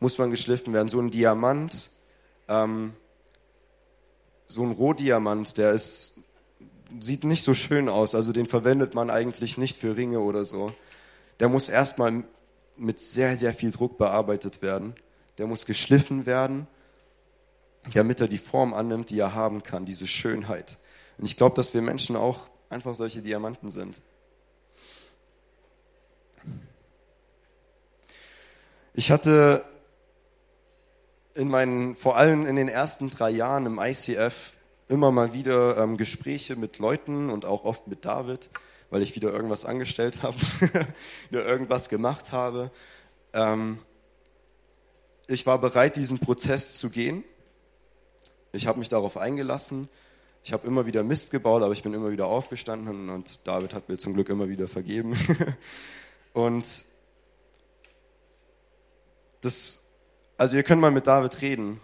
muss 0.00 0.18
man 0.18 0.30
geschliffen 0.30 0.72
werden. 0.72 0.88
So 0.88 1.00
ein 1.00 1.10
Diamant, 1.10 1.90
ähm, 2.48 2.92
so 4.46 4.62
ein 4.62 4.72
Rohdiamant, 4.72 5.56
der 5.58 5.72
ist, 5.72 6.20
sieht 6.98 7.24
nicht 7.24 7.44
so 7.44 7.54
schön 7.54 7.88
aus. 7.88 8.16
Also 8.16 8.32
den 8.32 8.46
verwendet 8.46 8.94
man 8.94 9.10
eigentlich 9.10 9.56
nicht 9.58 9.78
für 9.78 9.96
Ringe 9.96 10.20
oder 10.20 10.44
so. 10.44 10.74
Der 11.38 11.48
muss 11.48 11.68
erstmal 11.68 12.24
mit 12.76 12.98
sehr, 12.98 13.36
sehr 13.36 13.54
viel 13.54 13.70
Druck 13.70 13.96
bearbeitet 13.96 14.60
werden. 14.60 14.94
Der 15.38 15.46
muss 15.46 15.66
geschliffen 15.66 16.26
werden 16.26 16.66
damit 17.92 18.20
er 18.20 18.28
die 18.28 18.38
Form 18.38 18.72
annimmt, 18.74 19.10
die 19.10 19.18
er 19.18 19.34
haben 19.34 19.62
kann, 19.62 19.84
diese 19.84 20.06
Schönheit. 20.06 20.78
Und 21.18 21.26
ich 21.26 21.36
glaube, 21.36 21.54
dass 21.56 21.74
wir 21.74 21.82
Menschen 21.82 22.16
auch 22.16 22.48
einfach 22.70 22.94
solche 22.94 23.22
Diamanten 23.22 23.70
sind. 23.70 24.02
Ich 28.94 29.10
hatte 29.10 29.64
in 31.34 31.48
meinen, 31.48 31.96
vor 31.96 32.16
allem 32.16 32.46
in 32.46 32.56
den 32.56 32.68
ersten 32.68 33.10
drei 33.10 33.30
Jahren 33.30 33.66
im 33.66 33.80
ICF 33.80 34.58
immer 34.88 35.10
mal 35.10 35.32
wieder 35.32 35.76
ähm, 35.78 35.96
Gespräche 35.96 36.56
mit 36.56 36.78
Leuten 36.78 37.30
und 37.30 37.44
auch 37.44 37.64
oft 37.64 37.88
mit 37.88 38.04
David, 38.04 38.50
weil 38.90 39.02
ich 39.02 39.16
wieder 39.16 39.32
irgendwas 39.32 39.64
angestellt 39.64 40.22
habe, 40.22 40.36
wieder 41.30 41.44
irgendwas 41.44 41.88
gemacht 41.88 42.30
habe. 42.32 42.70
Ähm, 43.32 43.78
ich 45.26 45.46
war 45.46 45.58
bereit, 45.60 45.96
diesen 45.96 46.20
Prozess 46.20 46.78
zu 46.78 46.90
gehen 46.90 47.24
ich 48.54 48.66
habe 48.66 48.78
mich 48.78 48.88
darauf 48.88 49.16
eingelassen. 49.16 49.88
Ich 50.42 50.52
habe 50.52 50.66
immer 50.66 50.86
wieder 50.86 51.02
Mist 51.02 51.30
gebaut, 51.30 51.62
aber 51.62 51.72
ich 51.72 51.82
bin 51.82 51.94
immer 51.94 52.10
wieder 52.10 52.26
aufgestanden 52.26 53.08
und 53.08 53.46
David 53.46 53.74
hat 53.74 53.88
mir 53.88 53.98
zum 53.98 54.14
Glück 54.14 54.28
immer 54.28 54.48
wieder 54.48 54.68
vergeben. 54.68 55.16
und 56.34 56.84
das, 59.40 59.90
also 60.36 60.56
ihr 60.56 60.62
könnt 60.62 60.80
mal 60.80 60.90
mit 60.90 61.06
David 61.06 61.40
reden. 61.42 61.80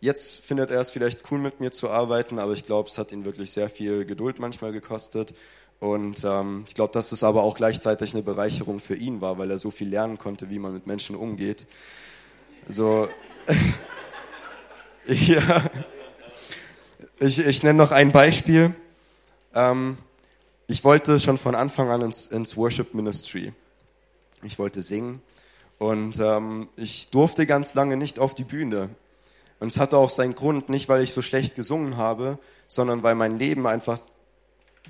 Jetzt 0.00 0.40
findet 0.40 0.70
er 0.70 0.80
es 0.80 0.90
vielleicht 0.90 1.30
cool, 1.30 1.38
mit 1.38 1.60
mir 1.60 1.70
zu 1.70 1.88
arbeiten, 1.88 2.38
aber 2.38 2.52
ich 2.52 2.64
glaube, 2.64 2.88
es 2.88 2.98
hat 2.98 3.12
ihn 3.12 3.24
wirklich 3.24 3.52
sehr 3.52 3.70
viel 3.70 4.04
Geduld 4.04 4.38
manchmal 4.38 4.72
gekostet. 4.72 5.34
Und 5.80 6.24
ähm, 6.24 6.64
ich 6.66 6.74
glaube, 6.74 6.92
dass 6.92 7.12
es 7.12 7.24
aber 7.24 7.42
auch 7.42 7.56
gleichzeitig 7.56 8.14
eine 8.14 8.22
Bereicherung 8.22 8.80
für 8.80 8.94
ihn 8.96 9.20
war, 9.20 9.38
weil 9.38 9.50
er 9.50 9.58
so 9.58 9.70
viel 9.70 9.88
lernen 9.88 10.18
konnte, 10.18 10.50
wie 10.50 10.58
man 10.58 10.74
mit 10.74 10.86
Menschen 10.86 11.16
umgeht. 11.16 11.66
So, 12.68 13.08
ja. 15.06 15.62
Ich, 17.18 17.38
ich 17.38 17.62
nenne 17.62 17.76
noch 17.76 17.90
ein 17.90 18.10
Beispiel. 18.10 18.74
Ähm, 19.54 19.98
ich 20.66 20.82
wollte 20.82 21.20
schon 21.20 21.36
von 21.36 21.54
Anfang 21.54 21.90
an 21.90 22.00
ins, 22.00 22.26
ins 22.26 22.56
Worship 22.56 22.94
Ministry. 22.94 23.52
Ich 24.42 24.58
wollte 24.58 24.80
singen 24.80 25.20
und 25.78 26.20
ähm, 26.20 26.68
ich 26.76 27.10
durfte 27.10 27.46
ganz 27.46 27.74
lange 27.74 27.98
nicht 27.98 28.18
auf 28.18 28.34
die 28.34 28.44
Bühne. 28.44 28.88
Und 29.60 29.68
es 29.68 29.78
hatte 29.78 29.98
auch 29.98 30.08
seinen 30.08 30.34
Grund, 30.34 30.70
nicht 30.70 30.88
weil 30.88 31.02
ich 31.02 31.12
so 31.12 31.20
schlecht 31.20 31.54
gesungen 31.54 31.98
habe, 31.98 32.38
sondern 32.66 33.02
weil 33.02 33.14
mein 33.14 33.38
Leben 33.38 33.66
einfach 33.66 33.98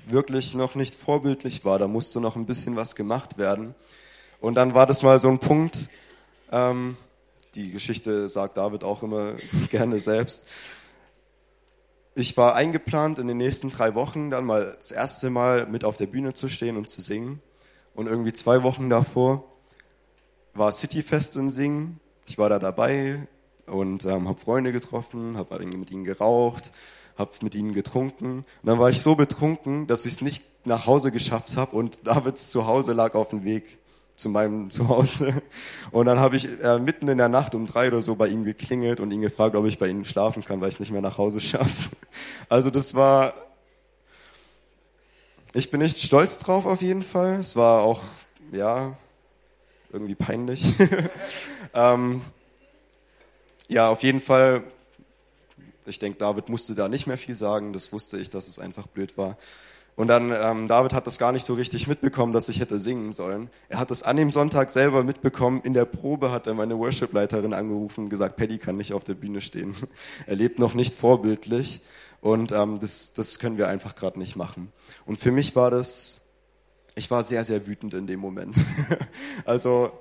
wirklich 0.05 0.55
noch 0.55 0.75
nicht 0.75 0.95
vorbildlich 0.95 1.65
war. 1.65 1.77
Da 1.77 1.89
musste 1.89 2.21
noch 2.21 2.37
ein 2.37 2.45
bisschen 2.45 2.77
was 2.77 2.95
gemacht 2.95 3.37
werden. 3.37 3.75
Und 4.39 4.55
dann 4.55 4.73
war 4.73 4.87
das 4.87 5.03
mal 5.03 5.19
so 5.19 5.27
ein 5.27 5.39
Punkt, 5.39 5.89
ähm, 6.53 6.95
die 7.55 7.71
Geschichte 7.71 8.29
sagt 8.29 8.57
David 8.57 8.83
auch 8.83 9.03
immer 9.03 9.33
gerne 9.69 9.99
selbst. 9.99 10.47
Ich 12.13 12.37
war 12.37 12.55
eingeplant, 12.55 13.19
in 13.19 13.27
den 13.27 13.37
nächsten 13.37 13.69
drei 13.69 13.95
Wochen 13.95 14.29
dann 14.29 14.45
mal 14.45 14.73
das 14.77 14.91
erste 14.91 15.29
Mal 15.29 15.67
mit 15.67 15.83
auf 15.83 15.97
der 15.97 16.05
Bühne 16.05 16.33
zu 16.33 16.47
stehen 16.47 16.77
und 16.77 16.89
zu 16.89 17.01
singen. 17.01 17.41
Und 17.93 18.07
irgendwie 18.07 18.33
zwei 18.33 18.63
Wochen 18.63 18.89
davor 18.89 19.43
war 20.53 20.71
Cityfest 20.71 21.35
in 21.35 21.49
Singen. 21.49 21.99
Ich 22.25 22.37
war 22.37 22.49
da 22.49 22.59
dabei 22.59 23.27
und 23.67 24.05
ähm, 24.05 24.27
habe 24.27 24.39
Freunde 24.39 24.71
getroffen, 24.71 25.37
habe 25.37 25.65
mit 25.65 25.91
ihnen 25.91 26.03
geraucht, 26.03 26.71
habe 27.17 27.31
mit 27.41 27.55
ihnen 27.55 27.73
getrunken. 27.73 28.39
Und 28.39 28.45
dann 28.63 28.79
war 28.79 28.89
ich 28.89 29.01
so 29.01 29.15
betrunken, 29.15 29.87
dass 29.87 30.05
ich 30.05 30.13
es 30.13 30.21
nicht 30.21 30.43
nach 30.65 30.87
Hause 30.87 31.11
geschafft 31.11 31.57
habe 31.57 31.75
und 31.75 32.07
Davids 32.07 32.49
Zuhause 32.49 32.93
lag 32.93 33.15
auf 33.15 33.29
dem 33.29 33.43
Weg 33.43 33.77
zu 34.15 34.29
meinem 34.29 34.69
Zuhause. 34.69 35.41
Und 35.91 36.05
dann 36.05 36.19
habe 36.19 36.35
ich 36.35 36.61
äh, 36.61 36.79
mitten 36.79 37.07
in 37.07 37.17
der 37.17 37.29
Nacht 37.29 37.55
um 37.55 37.65
drei 37.65 37.87
oder 37.87 38.01
so 38.01 38.15
bei 38.15 38.27
ihm 38.27 38.43
geklingelt 38.43 38.99
und 38.99 39.11
ihn 39.11 39.21
gefragt, 39.21 39.55
ob 39.55 39.65
ich 39.65 39.79
bei 39.79 39.87
ihm 39.87 40.05
schlafen 40.05 40.43
kann, 40.43 40.61
weil 40.61 40.69
ich 40.69 40.75
es 40.75 40.79
nicht 40.79 40.91
mehr 40.91 41.01
nach 41.01 41.17
Hause 41.17 41.39
schaffe. 41.39 41.89
Also 42.47 42.69
das 42.69 42.93
war, 42.93 43.33
ich 45.53 45.71
bin 45.71 45.81
nicht 45.81 45.97
stolz 45.97 46.37
drauf 46.37 46.67
auf 46.67 46.83
jeden 46.83 47.01
Fall. 47.01 47.33
Es 47.39 47.55
war 47.55 47.81
auch, 47.81 48.03
ja, 48.51 48.95
irgendwie 49.91 50.13
peinlich. 50.13 50.75
ähm, 51.73 52.21
ja, 53.67 53.89
auf 53.89 54.03
jeden 54.03 54.21
Fall. 54.21 54.63
Ich 55.87 55.97
denke, 55.97 56.19
David 56.19 56.49
musste 56.49 56.75
da 56.75 56.87
nicht 56.87 57.07
mehr 57.07 57.17
viel 57.17 57.35
sagen. 57.35 57.73
Das 57.73 57.91
wusste 57.91 58.17
ich, 58.17 58.29
dass 58.29 58.47
es 58.47 58.59
einfach 58.59 58.85
blöd 58.85 59.17
war. 59.17 59.37
Und 59.95 60.07
dann, 60.09 60.31
ähm, 60.31 60.67
David 60.67 60.93
hat 60.93 61.07
das 61.07 61.17
gar 61.17 61.31
nicht 61.31 61.45
so 61.45 61.53
richtig 61.53 61.87
mitbekommen, 61.87 62.33
dass 62.33 62.49
ich 62.49 62.59
hätte 62.59 62.79
singen 62.81 63.13
sollen. 63.13 63.49
Er 63.69 63.79
hat 63.79 63.91
das 63.91 64.03
an 64.03 64.17
dem 64.17 64.31
Sonntag 64.31 64.69
selber 64.69 65.03
mitbekommen. 65.03 65.61
In 65.63 65.73
der 65.73 65.85
Probe 65.85 66.31
hat 66.31 66.47
er 66.47 66.53
meine 66.53 66.77
Worship-Leiterin 66.77 67.53
angerufen 67.53 68.05
und 68.05 68.09
gesagt, 68.09 68.35
Paddy 68.35 68.57
kann 68.57 68.75
nicht 68.75 68.91
auf 68.91 69.05
der 69.05 69.13
Bühne 69.13 69.39
stehen. 69.39 69.73
er 70.27 70.35
lebt 70.35 70.59
noch 70.59 70.73
nicht 70.73 70.97
vorbildlich 70.97 71.81
und 72.19 72.51
ähm, 72.51 72.79
das, 72.81 73.13
das 73.13 73.39
können 73.39 73.57
wir 73.57 73.69
einfach 73.69 73.95
gerade 73.95 74.19
nicht 74.19 74.35
machen. 74.35 74.73
Und 75.05 75.17
für 75.17 75.31
mich 75.31 75.55
war 75.55 75.71
das, 75.71 76.25
ich 76.95 77.09
war 77.09 77.23
sehr, 77.23 77.45
sehr 77.45 77.65
wütend 77.65 77.93
in 77.93 78.05
dem 78.05 78.19
Moment. 78.19 78.57
also 79.45 79.91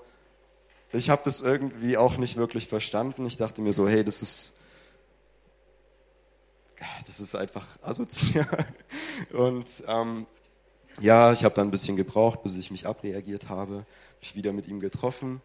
ich 0.92 1.08
habe 1.08 1.22
das 1.24 1.40
irgendwie 1.40 1.96
auch 1.96 2.18
nicht 2.18 2.36
wirklich 2.36 2.66
verstanden. 2.66 3.26
Ich 3.26 3.36
dachte 3.36 3.62
mir 3.62 3.72
so, 3.72 3.88
hey, 3.88 4.04
das 4.04 4.22
ist 4.22 4.60
das 7.06 7.20
ist 7.20 7.34
einfach 7.34 7.66
asozial. 7.82 8.66
Und 9.32 9.66
ähm, 9.86 10.26
ja, 11.00 11.32
ich 11.32 11.44
habe 11.44 11.54
dann 11.54 11.68
ein 11.68 11.72
bisschen 11.72 11.96
gebraucht, 11.96 12.42
bis 12.42 12.56
ich 12.56 12.70
mich 12.70 12.86
abreagiert 12.86 13.48
habe, 13.48 13.84
mich 14.20 14.36
wieder 14.36 14.52
mit 14.52 14.68
ihm 14.68 14.78
getroffen 14.78 15.40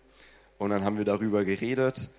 und 0.60 0.70
dann 0.70 0.84
haben 0.84 0.98
wir 0.98 1.06
darüber 1.06 1.44
geredet. 1.44 2.10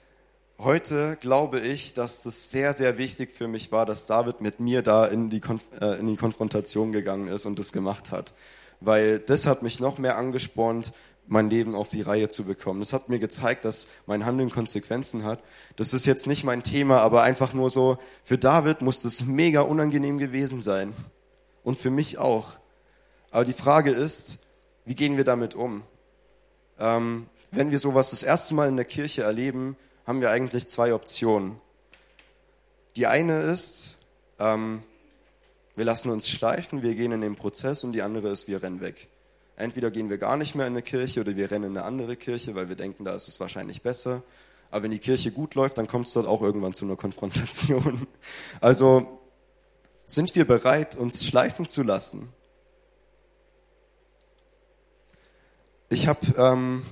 Heute 0.59 1.17
glaube 1.21 1.61
ich, 1.61 1.95
dass 1.95 2.23
das 2.23 2.51
sehr, 2.51 2.73
sehr 2.73 2.99
wichtig 2.99 3.31
für 3.31 3.47
mich 3.47 3.71
war, 3.71 3.87
dass 3.87 4.07
David 4.07 4.41
mit 4.41 4.61
mir 4.61 4.83
da 4.83 5.07
in 5.07 5.31
die, 5.31 5.41
Konf 5.41 5.63
äh, 5.81 5.99
in 5.99 6.09
die 6.09 6.17
Konfrontation 6.17 6.93
gegangen 6.93 7.29
ist 7.29 7.47
und 7.47 7.59
das 7.59 7.73
gemacht 7.73 8.11
hat. 8.11 8.35
Weil 8.81 9.21
das 9.21 9.47
hat 9.47 9.63
mich 9.63 9.79
noch 9.79 9.99
mehr 9.99 10.17
angespornt, 10.17 10.93
mein 11.31 11.49
Leben 11.49 11.77
auf 11.77 11.89
die 11.89 12.03
Reihe 12.03 12.29
zu 12.29 12.45
bekommen. 12.45 12.81
Das 12.81 12.93
hat 12.93 13.09
mir 13.09 13.21
gezeigt, 13.21 13.65
dass 13.65 13.89
mein 14.07 14.27
Handeln 14.27 14.51
Konsequenzen 14.51 15.23
hat. 15.25 15.41
Das 15.77 15.95
ist 15.95 16.05
jetzt 16.05 16.27
nicht 16.27 16.43
mein 16.43 16.65
Thema, 16.65 17.01
aber 17.01 17.23
einfach 17.23 17.53
nur 17.53 17.71
so, 17.71 17.99
für 18.25 18.37
David 18.37 18.83
muss 18.83 19.03
das 19.03 19.23
mega 19.23 19.61
unangenehm 19.61 20.19
gewesen 20.19 20.61
sein. 20.61 20.93
Und 21.63 21.79
für 21.79 21.91
mich 21.91 22.19
auch. 22.19 22.59
Aber 23.31 23.45
die 23.45 23.53
Frage 23.53 23.93
ist, 23.93 24.41
wie 24.85 24.97
gehen 24.97 25.17
wir 25.17 25.23
damit 25.23 25.55
um? 25.55 25.83
Ähm, 26.81 27.29
wenn 27.53 27.71
wir 27.71 27.79
sowas 27.79 28.11
das 28.11 28.25
erste 28.25 28.55
Mal 28.55 28.69
in 28.69 28.77
der 28.77 28.85
Kirche 28.85 29.23
erleben, 29.23 29.77
haben 30.09 30.21
wir 30.21 30.31
eigentlich 30.31 30.67
zwei 30.67 30.93
Optionen. 30.93 31.61
Die 32.97 33.07
eine 33.07 33.41
ist, 33.43 33.99
ähm, 34.41 34.83
wir 35.77 35.85
lassen 35.85 36.11
uns 36.11 36.29
schleifen, 36.29 36.83
wir 36.83 36.97
gehen 36.97 37.13
in 37.13 37.21
den 37.21 37.37
Prozess 37.37 37.85
und 37.85 37.93
die 37.93 38.03
andere 38.03 38.31
ist, 38.31 38.49
wir 38.49 38.65
rennen 38.65 38.81
weg. 38.81 39.07
Entweder 39.61 39.91
gehen 39.91 40.09
wir 40.09 40.17
gar 40.17 40.37
nicht 40.37 40.55
mehr 40.55 40.67
in 40.67 40.73
eine 40.73 40.83
Kirche 40.83 41.21
oder 41.21 41.37
wir 41.37 41.51
rennen 41.51 41.73
in 41.73 41.77
eine 41.77 41.85
andere 41.85 42.17
Kirche, 42.17 42.55
weil 42.55 42.69
wir 42.71 42.77
denken, 42.77 43.05
da 43.05 43.15
ist 43.15 43.29
es 43.29 43.41
wahrscheinlich 43.41 43.83
besser. 43.83 44.23
Aber 44.71 44.85
wenn 44.85 44.91
die 44.91 44.99
Kirche 44.99 45.33
gut 45.33 45.55
läuft, 45.55 45.77
dann 45.77 45.87
kommt 45.87 46.07
es 46.07 46.15
dort 46.15 46.27
auch 46.27 46.41
irgendwann 46.41 46.73
zu 46.73 46.85
einer 46.85 46.97
Konfrontation. 46.97 48.07
Also 48.61 49.21
sind 50.05 50.35
wir 50.35 50.47
bereit, 50.47 50.97
uns 50.97 51.25
schleifen 51.25 51.69
zu 51.69 51.83
lassen? 51.83 52.33
Ich 55.91 56.09
habe 56.09 56.21
ähm, 56.37 56.83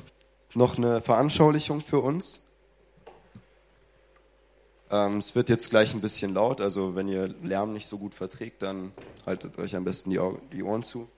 noch 0.54 0.76
eine 0.76 1.00
Veranschaulichung 1.00 1.80
für 1.80 2.00
uns. 2.00 2.48
Ähm, 4.90 5.18
es 5.18 5.34
wird 5.34 5.48
jetzt 5.48 5.70
gleich 5.70 5.94
ein 5.94 6.00
bisschen 6.00 6.34
laut, 6.34 6.60
also 6.60 6.94
wenn 6.94 7.08
ihr 7.08 7.28
Lärm 7.42 7.72
nicht 7.72 7.86
so 7.86 7.96
gut 7.96 8.14
verträgt, 8.14 8.62
dann 8.62 8.92
haltet 9.24 9.58
euch 9.58 9.74
am 9.74 9.84
besten 9.84 10.10
die, 10.10 10.20
die 10.52 10.62
Ohren 10.62 10.82
zu. 10.82 11.08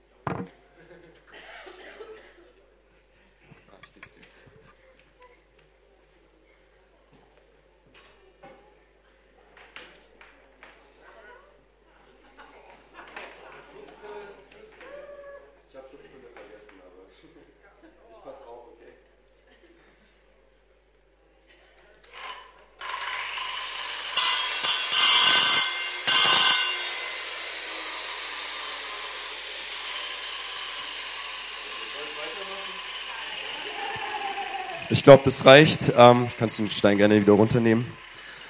Ich 34.91 35.03
glaube, 35.03 35.23
das 35.23 35.45
reicht. 35.45 35.93
Ähm, 35.95 36.27
kannst 36.37 36.59
du 36.59 36.63
den 36.63 36.69
Stein 36.69 36.97
gerne 36.97 37.21
wieder 37.21 37.31
runternehmen. 37.31 37.85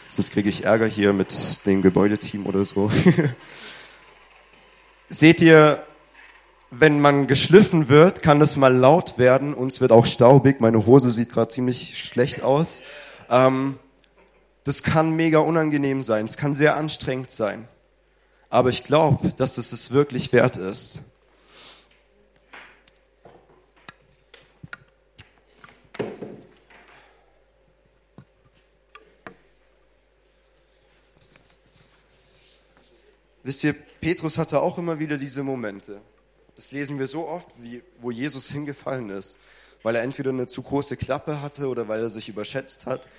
Sonst 0.09 0.31
kriege 0.31 0.49
ich 0.49 0.65
Ärger 0.65 0.87
hier 0.87 1.13
mit 1.13 1.67
dem 1.67 1.83
Gebäudeteam 1.83 2.47
oder 2.47 2.65
so. 2.65 2.89
Seht 5.09 5.43
ihr, 5.43 5.85
wenn 6.71 6.99
man 6.99 7.27
geschliffen 7.27 7.89
wird, 7.89 8.23
kann 8.23 8.41
es 8.41 8.57
mal 8.57 8.75
laut 8.75 9.19
werden 9.19 9.53
und 9.53 9.67
es 9.67 9.81
wird 9.81 9.91
auch 9.91 10.07
staubig. 10.07 10.61
Meine 10.61 10.87
Hose 10.87 11.11
sieht 11.11 11.29
gerade 11.29 11.49
ziemlich 11.49 11.99
schlecht 11.99 12.41
aus. 12.41 12.81
Ähm, 13.29 13.77
das 14.63 14.81
kann 14.81 15.11
mega 15.11 15.37
unangenehm 15.37 16.01
sein. 16.01 16.25
Es 16.25 16.37
kann 16.37 16.55
sehr 16.55 16.75
anstrengend 16.75 17.29
sein. 17.29 17.67
Aber 18.49 18.69
ich 18.69 18.83
glaube, 18.83 19.29
dass 19.37 19.59
es 19.59 19.73
es 19.73 19.91
wirklich 19.91 20.33
wert 20.33 20.57
ist. 20.57 21.03
Wisst 33.51 33.65
ihr, 33.65 33.73
Petrus 33.73 34.37
hatte 34.37 34.61
auch 34.61 34.77
immer 34.77 34.99
wieder 34.99 35.17
diese 35.17 35.43
Momente. 35.43 35.99
Das 36.55 36.71
lesen 36.71 36.99
wir 36.99 37.07
so 37.07 37.27
oft, 37.27 37.49
wie, 37.61 37.83
wo 37.99 38.09
Jesus 38.09 38.47
hingefallen 38.53 39.09
ist, 39.09 39.39
weil 39.83 39.93
er 39.93 40.03
entweder 40.03 40.29
eine 40.29 40.47
zu 40.47 40.61
große 40.61 40.95
Klappe 40.95 41.41
hatte 41.41 41.67
oder 41.67 41.89
weil 41.89 41.99
er 41.99 42.09
sich 42.09 42.29
überschätzt 42.29 42.85
hat. 42.85 43.09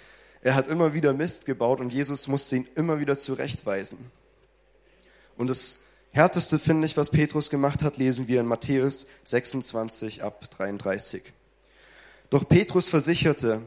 Er 0.40 0.54
hat 0.54 0.68
immer 0.68 0.94
wieder 0.94 1.12
Mist 1.12 1.44
gebaut 1.44 1.80
und 1.80 1.92
Jesus 1.92 2.28
musste 2.28 2.56
ihn 2.56 2.68
immer 2.76 2.98
wieder 2.98 3.18
zurechtweisen. 3.18 4.10
Und 5.36 5.48
das 5.48 5.80
Härteste, 6.12 6.58
finde 6.58 6.86
ich, 6.86 6.96
was 6.96 7.10
Petrus 7.10 7.50
gemacht 7.50 7.82
hat, 7.82 7.98
lesen 7.98 8.26
wir 8.26 8.40
in 8.40 8.46
Matthäus 8.46 9.08
26 9.24 10.22
ab 10.22 10.50
33. 10.50 11.22
Doch 12.30 12.48
Petrus 12.48 12.88
versicherte, 12.88 13.60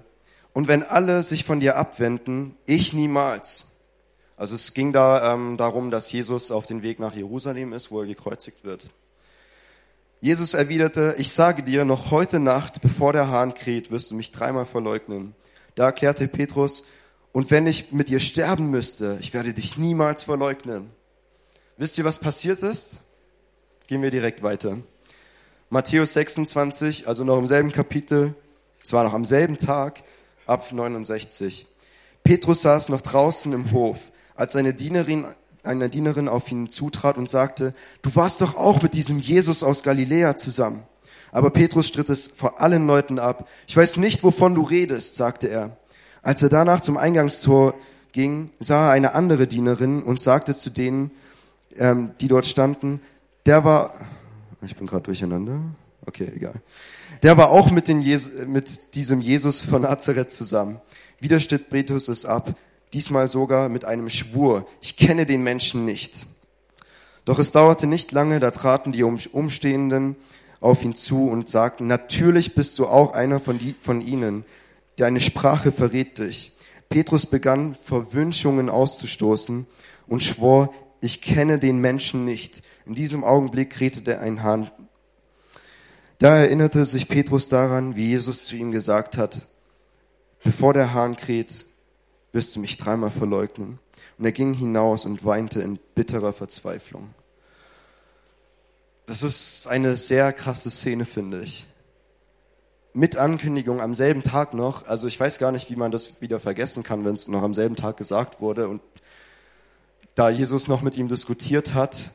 und 0.52 0.68
wenn 0.68 0.82
alle 0.82 1.22
sich 1.22 1.46
von 1.46 1.60
dir 1.60 1.76
abwenden, 1.76 2.58
ich 2.66 2.92
niemals. 2.94 3.75
Also 4.38 4.56
es 4.56 4.74
ging 4.74 4.92
da 4.92 5.34
ähm, 5.34 5.58
darum, 5.58 5.92
dass 5.92 6.12
Jesus 6.12 6.52
auf 6.52 6.66
dem 6.66 6.84
Weg 6.84 7.00
nach 7.00 7.16
Jerusalem 7.16 7.74
ist, 7.74 7.92
wo 7.92 8.02
er 8.02 8.08
gekreuzigt 8.08 8.64
wird. 8.64 8.90
Jesus 10.20 10.54
erwiderte, 10.54 11.16
ich 11.18 11.32
sage 11.32 11.64
dir, 11.64 11.86
noch 11.86 12.12
heute 12.12 12.40
Nacht, 12.40 12.82
bevor 12.82 13.14
der 13.14 13.30
Hahn 13.30 13.54
kräht, 13.54 13.92
wirst 13.92 14.12
du 14.12 14.16
mich 14.16 14.32
dreimal 14.32 14.66
verleugnen. 14.66 15.36
Da 15.76 15.86
erklärte 15.86 16.28
Petrus, 16.28 16.86
und 17.32 17.52
wenn 17.52 17.68
ich 17.68 17.92
mit 17.92 18.08
dir 18.08 18.22
sterben 18.22 18.72
müsste, 18.72 19.18
ich 19.20 19.34
werde 19.34 19.54
dich 19.54 19.78
niemals 19.78 20.24
verleugnen. 20.24 20.90
Wisst 21.78 21.98
ihr, 21.98 22.06
was 22.06 22.20
passiert 22.20 22.64
ist? 22.64 23.02
Gehen 23.88 24.02
wir 24.02 24.10
direkt 24.10 24.42
weiter. 24.42 24.78
Matthäus 25.70 26.14
26, 26.14 27.08
also 27.08 27.26
noch 27.26 27.38
im 27.38 27.48
selben 27.48 27.74
Kapitel, 27.74 28.34
es 28.82 28.94
war 28.94 29.04
noch 29.04 29.14
am 29.14 29.26
selben 29.26 29.58
Tag, 29.58 30.04
ab 30.46 30.72
69. 30.72 31.68
Petrus 32.24 32.62
saß 32.62 32.90
noch 32.90 33.02
draußen 33.02 33.52
im 33.52 33.72
Hof, 33.72 34.12
als 34.36 34.56
eine 34.56 34.74
Dienerin, 34.74 35.26
eine 35.64 35.90
Dienerin 35.90 36.28
auf 36.28 36.52
ihn 36.52 36.70
zutrat 36.70 37.18
und 37.18 37.30
sagte, 37.30 37.74
du 38.02 38.16
warst 38.16 38.42
doch 38.42 38.56
auch 38.56 38.82
mit 38.82 38.94
diesem 38.94 39.20
Jesus 39.20 39.64
aus 39.64 39.84
Galiläa 39.84 40.36
zusammen. 40.36 40.84
Aber 41.32 41.50
Petrus 41.50 41.88
stritt 41.88 42.10
es 42.10 42.28
vor 42.28 42.62
allen 42.62 42.88
Leuten 42.88 43.20
ab. 43.20 43.50
Ich 43.68 43.76
weiß 43.76 43.98
nicht, 43.98 44.24
wovon 44.24 44.56
du 44.56 44.62
redest, 44.62 45.16
sagte 45.16 45.50
er. 45.50 45.78
Als 46.22 46.42
er 46.42 46.50
danach 46.50 46.80
zum 46.80 46.98
Eingangstor 46.98 47.76
ging, 48.14 48.52
sah 48.60 48.88
er 48.88 48.92
eine 48.92 49.14
andere 49.16 49.46
Dienerin 49.46 50.02
und 50.02 50.20
sagte 50.20 50.56
zu 50.56 50.70
denen, 50.70 51.12
ähm, 51.76 52.12
die 52.22 52.30
dort 52.30 52.46
standen, 52.46 53.02
der 53.46 53.64
war, 53.64 53.94
ich 54.62 54.76
bin 54.76 54.88
gerade 54.88 55.04
durcheinander, 55.04 55.60
okay, 56.06 56.32
egal. 56.34 56.56
Der 57.22 57.38
war 57.38 57.50
auch 57.50 57.70
mit, 57.70 57.88
den 57.88 58.02
Jesu, 58.02 58.30
mit 58.48 58.96
diesem 58.96 59.22
Jesus 59.22 59.60
von 59.60 59.82
Nazareth 59.82 60.32
zusammen. 60.32 60.80
Wieder 61.20 61.40
stritt 61.40 61.70
Petrus 61.70 62.08
es 62.08 62.26
ab, 62.26 62.56
diesmal 62.96 63.28
sogar 63.28 63.68
mit 63.68 63.84
einem 63.84 64.10
Schwur, 64.10 64.66
ich 64.80 64.96
kenne 64.96 65.26
den 65.26 65.44
Menschen 65.44 65.84
nicht. 65.84 66.26
Doch 67.26 67.40
es 67.40 67.52
dauerte 67.52 67.88
nicht 67.88 68.14
lange, 68.14 68.40
da 68.40 68.52
traten 68.52 68.94
die 68.94 69.04
Umstehenden 69.04 70.16
auf 70.62 70.82
ihn 70.82 70.96
zu 70.96 71.28
und 71.28 71.50
sagten, 71.50 71.88
natürlich 71.88 72.56
bist 72.56 72.80
du 72.80 72.88
auch 72.88 73.12
einer 73.12 73.42
von, 73.42 73.60
die, 73.60 73.76
von 73.78 74.00
ihnen, 74.00 74.46
deine 74.96 75.20
Sprache 75.20 75.74
verrät 75.74 76.20
dich. 76.20 76.54
Petrus 76.88 77.26
begann 77.26 77.76
Verwünschungen 77.76 78.70
auszustoßen 78.70 79.68
und 80.08 80.24
schwor, 80.24 80.74
ich 81.02 81.22
kenne 81.22 81.60
den 81.60 81.80
Menschen 81.80 82.24
nicht. 82.24 82.62
In 82.86 82.96
diesem 82.96 83.26
Augenblick 83.26 83.78
redete 83.82 84.20
ein 84.20 84.42
Hahn. 84.42 84.72
Da 86.20 86.38
erinnerte 86.38 86.86
sich 86.86 87.10
Petrus 87.10 87.50
daran, 87.50 87.98
wie 87.98 88.08
Jesus 88.08 88.44
zu 88.44 88.56
ihm 88.56 88.72
gesagt 88.72 89.18
hat, 89.18 89.46
bevor 90.46 90.74
der 90.74 90.94
Hahn 90.94 91.18
kräht, 91.18 91.66
wirst 92.36 92.54
du 92.54 92.60
mich 92.60 92.76
dreimal 92.76 93.12
verleugnen. 93.12 93.80
Und 94.18 94.26
er 94.26 94.34
ging 94.34 94.54
hinaus 94.54 95.06
und 95.06 95.24
weinte 95.24 95.62
in 95.62 95.80
bitterer 95.96 96.34
Verzweiflung. 96.34 97.14
Das 99.06 99.24
ist 99.24 99.68
eine 99.68 99.96
sehr 99.96 100.34
krasse 100.34 100.70
Szene, 100.70 101.06
finde 101.06 101.42
ich. 101.42 101.68
Mit 102.94 103.16
Ankündigung 103.16 103.80
am 103.80 103.94
selben 103.94 104.22
Tag 104.22 104.54
noch, 104.54 104.86
also 104.86 105.08
ich 105.08 105.18
weiß 105.18 105.38
gar 105.38 105.54
nicht, 105.54 105.70
wie 105.70 105.78
man 105.78 105.92
das 105.92 106.22
wieder 106.22 106.42
vergessen 106.42 106.84
kann, 106.84 107.06
wenn 107.06 107.14
es 107.14 107.30
noch 107.30 107.42
am 107.42 107.54
selben 107.54 107.78
Tag 107.78 107.96
gesagt 107.96 108.42
wurde 108.42 108.68
und 108.68 108.82
da 110.14 110.30
Jesus 110.30 110.68
noch 110.68 110.82
mit 110.82 110.98
ihm 110.98 111.08
diskutiert 111.08 111.74
hat, 111.74 112.12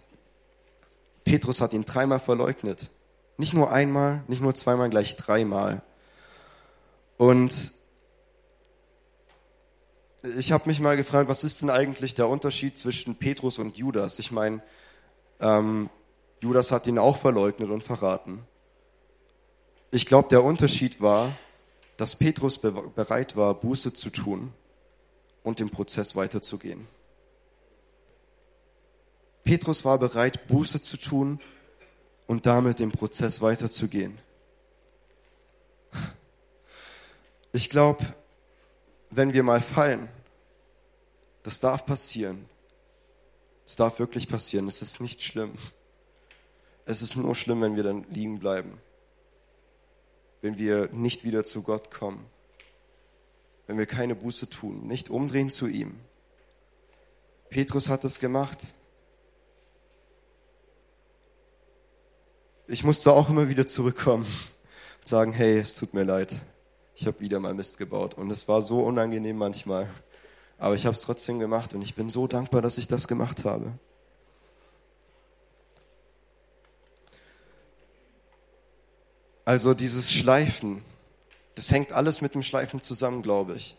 Petrus 1.25 1.63
hat 1.63 1.73
ihn 1.73 1.85
dreimal 1.87 2.21
verleugnet. 2.21 2.91
Nicht 3.39 3.55
nur 3.55 3.73
einmal, 3.73 4.23
nicht 4.27 4.43
nur 4.43 4.55
zweimal, 4.55 4.91
gleich 4.91 5.17
dreimal. 5.17 5.83
Und 7.17 7.80
ich 10.23 10.53
habe 10.53 10.69
mich 10.69 10.81
mal 10.81 10.97
gefragt, 10.97 11.29
was 11.29 11.45
ist 11.45 11.63
denn 11.63 11.71
eigentlich 11.71 12.15
der 12.15 12.29
Unterschied 12.29 12.77
zwischen 12.77 13.17
Petrus 13.17 13.59
und 13.59 13.77
Judas? 13.77 14.19
Ich 14.19 14.31
meine, 14.31 14.63
ähm, 15.41 15.89
Judas 16.41 16.73
hat 16.73 16.87
ihn 16.87 16.99
auch 16.99 17.17
verleugnet 17.17 17.71
und 17.71 17.83
verraten. 17.83 18.45
Ich 19.91 20.07
glaube, 20.07 20.29
der 20.29 20.45
Unterschied 20.45 21.01
war, 21.01 21.33
dass 21.97 22.17
Petrus 22.17 22.59
bereit 22.59 23.37
war, 23.37 23.55
Buße 23.55 23.93
zu 23.93 24.11
tun 24.11 24.53
und 25.43 25.61
den 25.61 25.71
Prozess 25.71 26.17
weiterzugehen. 26.17 26.87
Petrus 29.43 29.85
war 29.85 29.99
bereit, 29.99 30.47
Buße 30.47 30.81
zu 30.81 30.97
tun 30.97 31.41
und 32.27 32.47
damit 32.47 32.79
den 32.79 32.93
Prozess 32.93 33.43
weiterzugehen. 33.43 34.19
Ich 37.53 37.69
glaube, 37.69 38.05
wenn 39.11 39.33
wir 39.33 39.43
mal 39.43 39.61
fallen, 39.61 40.09
das 41.43 41.61
darf 41.61 41.87
passieren. 41.87 42.49
Es 43.65 43.77
darf 43.77 43.99
wirklich 43.99 44.29
passieren. 44.29 44.69
Es 44.69 44.83
ist 44.83 45.01
nicht 45.01 45.23
schlimm. 45.23 45.53
Es 46.85 47.03
ist 47.03 47.17
nur 47.17 47.35
schlimm, 47.35 47.61
wenn 47.63 47.77
wir 47.77 47.83
dann 47.83 48.05
liegen 48.11 48.41
bleiben. 48.41 48.81
Wenn 50.41 50.59
wir 50.59 50.89
nicht 50.93 51.25
wieder 51.25 51.45
zu 51.45 51.63
Gott 51.63 51.91
kommen. 51.91 52.25
Wenn 53.67 53.79
wir 53.79 53.87
keine 53.87 54.15
Buße 54.17 54.51
tun, 54.51 54.87
nicht 54.87 55.11
umdrehen 55.11 55.51
zu 55.51 55.69
ihm. 55.69 55.99
Petrus 57.49 57.89
hat 57.89 58.05
es 58.05 58.19
gemacht. 58.19 58.75
ich 62.71 62.85
musste 62.85 63.13
auch 63.13 63.29
immer 63.29 63.49
wieder 63.49 63.67
zurückkommen 63.67 64.25
und 64.25 65.07
sagen, 65.07 65.33
hey, 65.33 65.59
es 65.59 65.75
tut 65.75 65.93
mir 65.93 66.05
leid, 66.05 66.41
ich 67.01 67.07
habe 67.07 67.21
wieder 67.21 67.41
mal 67.41 67.55
Mist 67.55 67.79
gebaut. 67.79 68.13
Und 68.15 68.31
es 68.31 68.47
war 68.47 68.61
so 68.61 68.81
unangenehm 68.81 69.39
manchmal. 69.39 69.89
Aber 70.59 70.75
ich 70.75 70.85
habe 70.85 70.95
es 70.95 71.01
trotzdem 71.01 71.39
gemacht 71.39 71.73
und 71.73 71.81
ich 71.81 71.95
bin 71.95 72.11
so 72.11 72.27
dankbar, 72.27 72.61
dass 72.61 72.77
ich 72.77 72.89
das 72.89 73.09
gemacht 73.09 73.47
habe. 73.47 73.73
Also 79.47 79.73
dieses 79.73 80.13
Schleifen, 80.13 80.85
das 81.55 81.71
hängt 81.71 81.95
alles 81.95 82.21
mit 82.21 82.35
dem 82.35 82.43
Schleifen 82.43 82.83
zusammen, 82.83 83.23
glaube 83.23 83.55
ich. 83.55 83.79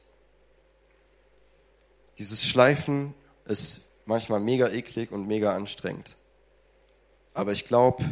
Dieses 2.18 2.44
Schleifen 2.44 3.14
ist 3.46 3.82
manchmal 4.06 4.40
mega 4.40 4.68
eklig 4.68 5.12
und 5.12 5.28
mega 5.28 5.54
anstrengend. 5.54 6.18
Aber 7.36 7.52
ich 7.52 7.66
glaube, 7.66 8.04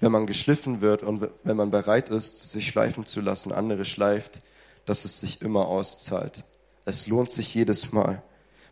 wenn 0.00 0.12
man 0.12 0.26
geschliffen 0.26 0.80
wird 0.80 1.02
und 1.02 1.28
wenn 1.44 1.56
man 1.56 1.70
bereit 1.70 2.08
ist, 2.08 2.50
sich 2.50 2.68
schleifen 2.68 3.04
zu 3.04 3.20
lassen, 3.20 3.52
andere 3.52 3.84
schleift, 3.84 4.42
dass 4.84 5.04
es 5.04 5.20
sich 5.20 5.42
immer 5.42 5.66
auszahlt. 5.66 6.44
Es 6.84 7.06
lohnt 7.08 7.30
sich 7.30 7.54
jedes 7.54 7.92
Mal. 7.92 8.22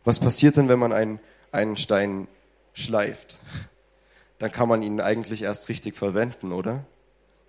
Was 0.04 0.20
passiert 0.20 0.56
denn, 0.56 0.68
wenn 0.68 0.78
man 0.78 0.92
einen, 0.92 1.20
einen 1.50 1.76
Stein 1.76 2.28
schleift? 2.72 3.40
Dann 4.38 4.52
kann 4.52 4.68
man 4.68 4.82
ihn 4.82 5.00
eigentlich 5.00 5.42
erst 5.42 5.68
richtig 5.68 5.96
verwenden, 5.96 6.52
oder? 6.52 6.84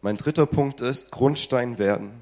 Mein 0.02 0.18
dritter 0.18 0.46
Punkt 0.46 0.82
ist 0.82 1.12
Grundstein 1.12 1.78
werden. 1.78 2.22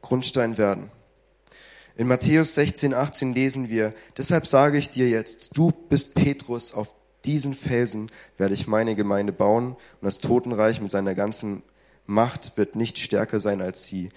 Grundstein 0.00 0.58
werden. 0.58 0.90
In 2.02 2.08
Matthäus 2.08 2.56
16, 2.56 2.94
18 2.94 3.32
lesen 3.32 3.68
wir, 3.68 3.94
deshalb 4.16 4.48
sage 4.48 4.76
ich 4.76 4.90
dir 4.90 5.08
jetzt, 5.08 5.56
du 5.56 5.70
bist 5.88 6.16
Petrus, 6.16 6.74
auf 6.74 6.96
diesen 7.24 7.54
Felsen 7.54 8.10
werde 8.38 8.54
ich 8.54 8.66
meine 8.66 8.96
Gemeinde 8.96 9.32
bauen 9.32 9.76
und 9.76 10.02
das 10.02 10.18
Totenreich 10.18 10.80
mit 10.80 10.90
seiner 10.90 11.14
ganzen 11.14 11.62
Macht 12.04 12.56
wird 12.56 12.74
nicht 12.74 12.98
stärker 12.98 13.38
sein 13.38 13.62
als 13.62 13.84
sie. 13.84 14.08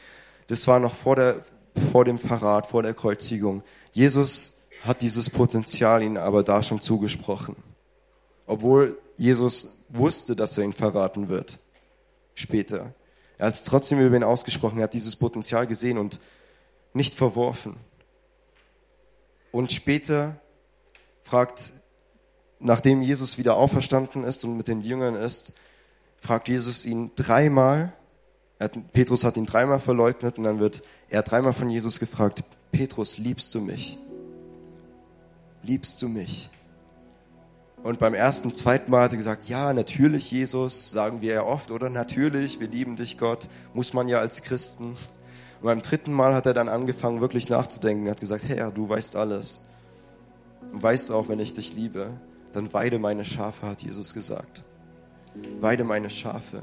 Das 0.48 0.66
war 0.66 0.80
noch 0.80 0.96
vor, 0.96 1.16
der, 1.16 1.40
vor 1.92 2.06
dem 2.06 2.18
Verrat, 2.18 2.66
vor 2.66 2.82
der 2.82 2.96
Kreuzigung. 2.96 3.62
Jesus 3.92 4.68
hat 4.82 5.04
dieses 5.04 5.30
Potenzial 5.30 6.02
ihnen 6.02 6.18
aber 6.18 6.42
da 6.42 6.64
schon 6.64 6.82
zugesprochen. 6.82 7.56
Obwohl 8.48 8.98
Jesus 9.16 9.86
wusste, 9.90 10.36
dass 10.36 10.58
er 10.58 10.64
ihn 10.64 10.74
verraten 10.74 11.30
wird. 11.30 11.60
Später. 12.34 12.96
Er 13.38 13.46
hat 13.46 13.54
es 13.54 13.64
trotzdem 13.64 14.00
über 14.00 14.16
ihn 14.16 14.24
ausgesprochen. 14.24 14.80
Er 14.80 14.86
hat 14.86 14.96
dieses 14.96 15.16
Potenzial 15.16 15.68
gesehen 15.68 16.00
und 16.00 16.20
nicht 16.96 17.14
verworfen. 17.14 17.76
Und 19.52 19.72
später 19.72 20.40
fragt, 21.22 21.74
nachdem 22.60 23.02
Jesus 23.02 23.38
wieder 23.38 23.58
auferstanden 23.58 24.24
ist 24.24 24.44
und 24.46 24.58
mit 24.58 24.68
den 24.68 24.82
Jüngern 24.82 25.16
ist, 25.16 25.54
fragt 26.18 26.48
Jesus 26.48 26.86
ihn 26.86 27.12
dreimal, 27.16 27.94
hat, 28.60 28.94
Petrus 28.94 29.24
hat 29.24 29.38
ihn 29.38 29.46
dreimal 29.46 29.80
verleugnet 29.80 30.38
und 30.38 30.46
dann 30.46 30.60
wird 30.60 30.84
er 31.10 31.24
dreimal 31.24 31.54
von 31.54 31.70
Jesus 31.70 32.00
gefragt, 32.00 32.44
Petrus, 32.72 33.18
liebst 33.18 33.54
du 33.54 33.62
mich? 33.62 33.98
Liebst 35.64 36.02
du 36.02 36.10
mich? 36.10 36.50
Und 37.84 38.00
beim 38.00 38.14
ersten, 38.14 38.52
zweiten 38.52 38.90
Mal 38.90 39.04
hat 39.04 39.12
er 39.12 39.18
gesagt, 39.18 39.48
ja, 39.48 39.72
natürlich, 39.74 40.32
Jesus, 40.32 40.92
sagen 40.92 41.22
wir 41.22 41.34
ja 41.34 41.44
oft, 41.44 41.72
oder 41.72 41.90
natürlich, 41.90 42.60
wir 42.60 42.68
lieben 42.68 42.96
dich, 42.96 43.18
Gott, 43.18 43.48
muss 43.74 43.94
man 43.94 44.08
ja 44.08 44.20
als 44.20 44.42
Christen. 44.42 44.98
Und 45.60 45.66
beim 45.66 45.82
dritten 45.82 46.14
Mal 46.14 46.34
hat 46.34 46.46
er 46.46 46.54
dann 46.54 46.70
angefangen, 46.70 47.22
wirklich 47.22 47.50
nachzudenken. 47.50 48.08
Er 48.08 48.12
hat 48.12 48.20
gesagt, 48.20 48.48
Herr, 48.48 48.72
du 48.72 48.88
weißt 48.88 49.16
alles. 49.16 49.70
Du 50.72 50.82
weißt 50.82 51.12
auch, 51.12 51.30
wenn 51.30 51.40
ich 51.40 51.54
dich 51.54 51.76
liebe, 51.76 52.10
dann 52.52 52.74
weide 52.74 53.00
meine 53.00 53.26
Schafe, 53.26 53.68
hat 53.68 53.82
Jesus 53.82 54.14
gesagt. 54.14 54.64
Weide 55.60 55.84
meine 55.84 56.10
Schafe. 56.10 56.62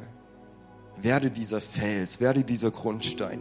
Werde 0.97 1.31
dieser 1.31 1.61
Fels, 1.61 2.21
werde 2.21 2.45
dieser 2.45 2.71
Grundstein. 2.71 3.41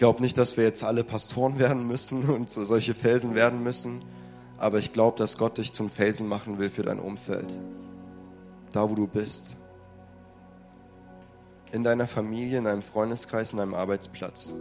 glaube 0.00 0.22
nicht, 0.22 0.38
dass 0.38 0.56
wir 0.56 0.64
jetzt 0.64 0.82
alle 0.82 1.04
Pastoren 1.04 1.58
werden 1.58 1.86
müssen 1.86 2.24
und 2.24 2.48
so 2.48 2.64
solche 2.64 2.94
Felsen 2.94 3.34
werden 3.34 3.62
müssen, 3.62 4.00
aber 4.60 4.78
ich 4.78 4.92
glaube, 4.92 5.18
dass 5.18 5.36
Gott 5.38 5.58
dich 5.58 5.72
zum 5.72 5.90
Felsen 5.90 6.28
machen 6.28 6.58
will 6.58 6.68
für 6.68 6.82
dein 6.82 7.00
Umfeld. 7.00 7.58
Da, 8.72 8.88
wo 8.90 8.94
du 8.94 9.08
bist. 9.08 9.56
In 11.72 11.82
deiner 11.82 12.06
Familie, 12.06 12.58
in 12.58 12.64
deinem 12.64 12.82
Freundeskreis, 12.82 13.52
in 13.52 13.58
deinem 13.58 13.72
Arbeitsplatz. 13.74 14.54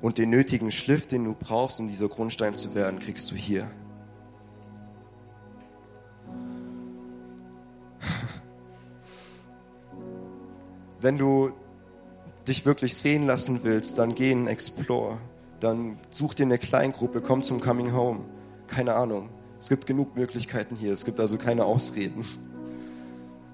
Und 0.00 0.18
den 0.18 0.30
nötigen 0.30 0.70
Schliff, 0.70 1.08
den 1.08 1.24
du 1.24 1.34
brauchst, 1.34 1.80
um 1.80 1.88
dieser 1.88 2.08
Grundstein 2.08 2.54
zu 2.54 2.76
werden, 2.76 3.00
kriegst 3.00 3.28
du 3.32 3.34
hier. 3.34 3.68
Wenn 11.00 11.18
du 11.18 11.50
dich 12.46 12.64
wirklich 12.66 12.94
sehen 12.94 13.26
lassen 13.26 13.64
willst, 13.64 13.98
dann 13.98 14.14
geh 14.14 14.30
in 14.30 14.46
Explore. 14.46 15.18
Dann 15.58 15.98
such 16.10 16.34
dir 16.34 16.44
eine 16.44 16.58
Kleingruppe, 16.58 17.20
komm 17.20 17.42
zum 17.42 17.60
Coming 17.60 17.92
Home. 17.92 18.35
Keine 18.66 18.94
Ahnung. 18.94 19.30
Es 19.58 19.68
gibt 19.68 19.86
genug 19.86 20.16
Möglichkeiten 20.16 20.76
hier. 20.76 20.92
Es 20.92 21.04
gibt 21.04 21.20
also 21.20 21.38
keine 21.38 21.64
Ausreden. 21.64 22.24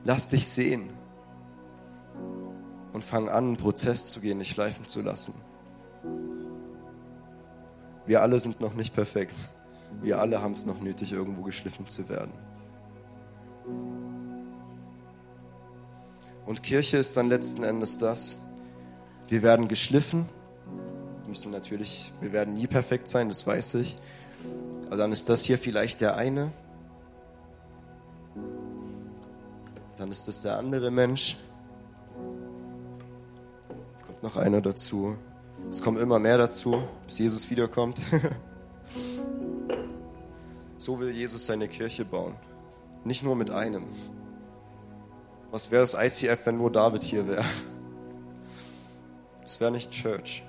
Lass 0.05 0.29
dich 0.29 0.46
sehen. 0.46 0.90
Und 2.92 3.05
fang 3.05 3.29
an, 3.29 3.46
einen 3.46 3.57
Prozess 3.57 4.07
zu 4.07 4.20
gehen, 4.20 4.38
dich 4.38 4.51
schleifen 4.51 4.87
zu 4.87 5.01
lassen. 5.01 5.35
Wir 8.05 8.20
alle 8.20 8.40
sind 8.40 8.61
noch 8.61 8.75
nicht 8.75 8.94
perfekt. 8.94 9.35
Wir 10.01 10.20
alle 10.20 10.42
haben 10.42 10.55
es 10.55 10.66
noch 10.66 10.81
nötig, 10.81 11.12
irgendwo 11.12 11.42
geschliffen 11.42 11.87
zu 11.87 12.09
werden. 12.09 12.33
Und 16.44 16.62
Kirche 16.62 16.96
ist 16.96 17.16
dann 17.16 17.29
letzten 17.29 17.62
Endes 17.62 17.98
das, 17.98 18.46
wir 19.29 19.42
werden 19.42 19.68
geschliffen. 19.68 20.27
Wir 21.22 21.29
müssen 21.29 21.53
natürlich, 21.53 22.12
wir 22.20 22.33
werden 22.33 22.55
nie 22.55 22.66
perfekt 22.66 23.09
sein, 23.09 23.29
das 23.29 23.46
weiß 23.46 23.75
ich. 23.75 23.96
Aber 24.92 24.98
dann 24.98 25.12
ist 25.12 25.31
das 25.31 25.44
hier 25.44 25.59
vielleicht 25.59 26.02
der 26.02 26.16
eine. 26.16 26.52
Dann 29.96 30.11
ist 30.11 30.28
das 30.28 30.42
der 30.42 30.59
andere 30.59 30.90
Mensch. 30.90 31.38
Kommt 34.07 34.22
noch 34.22 34.37
einer 34.37 34.61
dazu. 34.61 35.16
Es 35.70 35.81
kommen 35.81 35.98
immer 35.98 36.18
mehr 36.18 36.37
dazu, 36.37 36.83
bis 37.07 37.20
Jesus 37.20 37.48
wiederkommt. 37.48 38.02
so 40.76 41.00
will 41.00 41.09
Jesus 41.09 41.46
seine 41.46 41.68
Kirche 41.68 42.05
bauen. 42.05 42.35
Nicht 43.02 43.22
nur 43.22 43.35
mit 43.35 43.50
einem. 43.50 43.87
Was 45.50 45.70
wäre 45.70 45.81
das 45.81 45.94
ICF, 45.94 46.44
wenn 46.44 46.59
nur 46.59 46.70
David 46.70 47.02
hier 47.02 47.26
wäre? 47.26 47.44
Es 49.42 49.59
wäre 49.59 49.72
nicht 49.72 49.90
Church. 49.90 50.44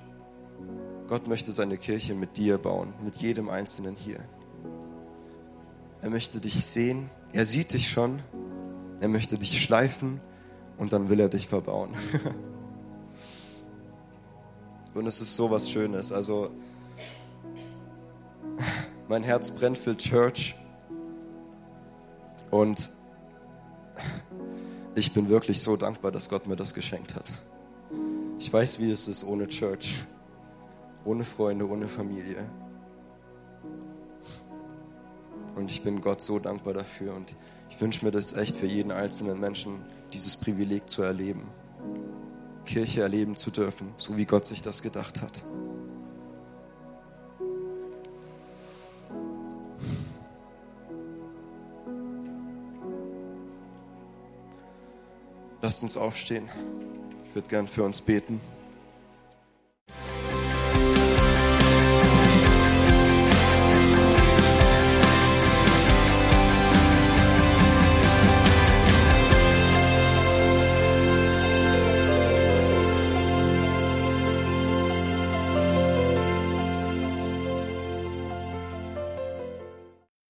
Gott 1.06 1.28
möchte 1.28 1.52
seine 1.52 1.76
Kirche 1.76 2.14
mit 2.14 2.38
dir 2.38 2.56
bauen, 2.56 2.94
mit 3.02 3.16
jedem 3.16 3.50
Einzelnen 3.50 3.94
hier. 3.94 4.20
Er 6.00 6.10
möchte 6.10 6.40
dich 6.40 6.64
sehen, 6.64 7.10
er 7.32 7.44
sieht 7.44 7.74
dich 7.74 7.90
schon, 7.90 8.20
er 9.00 9.08
möchte 9.08 9.36
dich 9.36 9.62
schleifen 9.62 10.20
und 10.78 10.92
dann 10.92 11.10
will 11.10 11.20
er 11.20 11.28
dich 11.28 11.48
verbauen. 11.48 11.90
und 14.94 15.06
es 15.06 15.20
ist 15.20 15.36
so 15.36 15.50
was 15.50 15.70
Schönes. 15.70 16.10
Also, 16.10 16.50
mein 19.08 19.22
Herz 19.22 19.50
brennt 19.50 19.76
für 19.76 19.96
Church 19.96 20.56
und 22.50 22.90
ich 24.94 25.12
bin 25.12 25.28
wirklich 25.28 25.60
so 25.60 25.76
dankbar, 25.76 26.12
dass 26.12 26.30
Gott 26.30 26.46
mir 26.46 26.56
das 26.56 26.72
geschenkt 26.72 27.14
hat. 27.14 27.26
Ich 28.38 28.50
weiß, 28.50 28.78
wie 28.78 28.90
es 28.90 29.06
ist 29.06 29.24
ohne 29.24 29.48
Church, 29.48 29.96
ohne 31.04 31.24
Freunde, 31.24 31.68
ohne 31.68 31.88
Familie. 31.88 32.48
Und 35.54 35.70
ich 35.70 35.82
bin 35.82 36.00
Gott 36.00 36.20
so 36.20 36.38
dankbar 36.38 36.74
dafür 36.74 37.14
und 37.14 37.36
ich 37.70 37.80
wünsche 37.80 38.04
mir 38.04 38.10
das 38.10 38.34
echt 38.34 38.56
für 38.56 38.66
jeden 38.66 38.90
einzelnen 38.90 39.38
Menschen, 39.38 39.82
dieses 40.12 40.36
Privileg 40.36 40.88
zu 40.88 41.02
erleben. 41.02 41.48
Kirche 42.64 43.02
erleben 43.02 43.36
zu 43.36 43.50
dürfen, 43.50 43.92
so 43.96 44.16
wie 44.16 44.24
Gott 44.24 44.46
sich 44.46 44.62
das 44.62 44.82
gedacht 44.82 45.22
hat. 45.22 45.44
Lasst 55.62 55.82
uns 55.82 55.96
aufstehen. 55.96 56.48
Ich 57.24 57.34
würde 57.34 57.48
gern 57.48 57.66
für 57.66 57.84
uns 57.84 58.00
beten. 58.00 58.40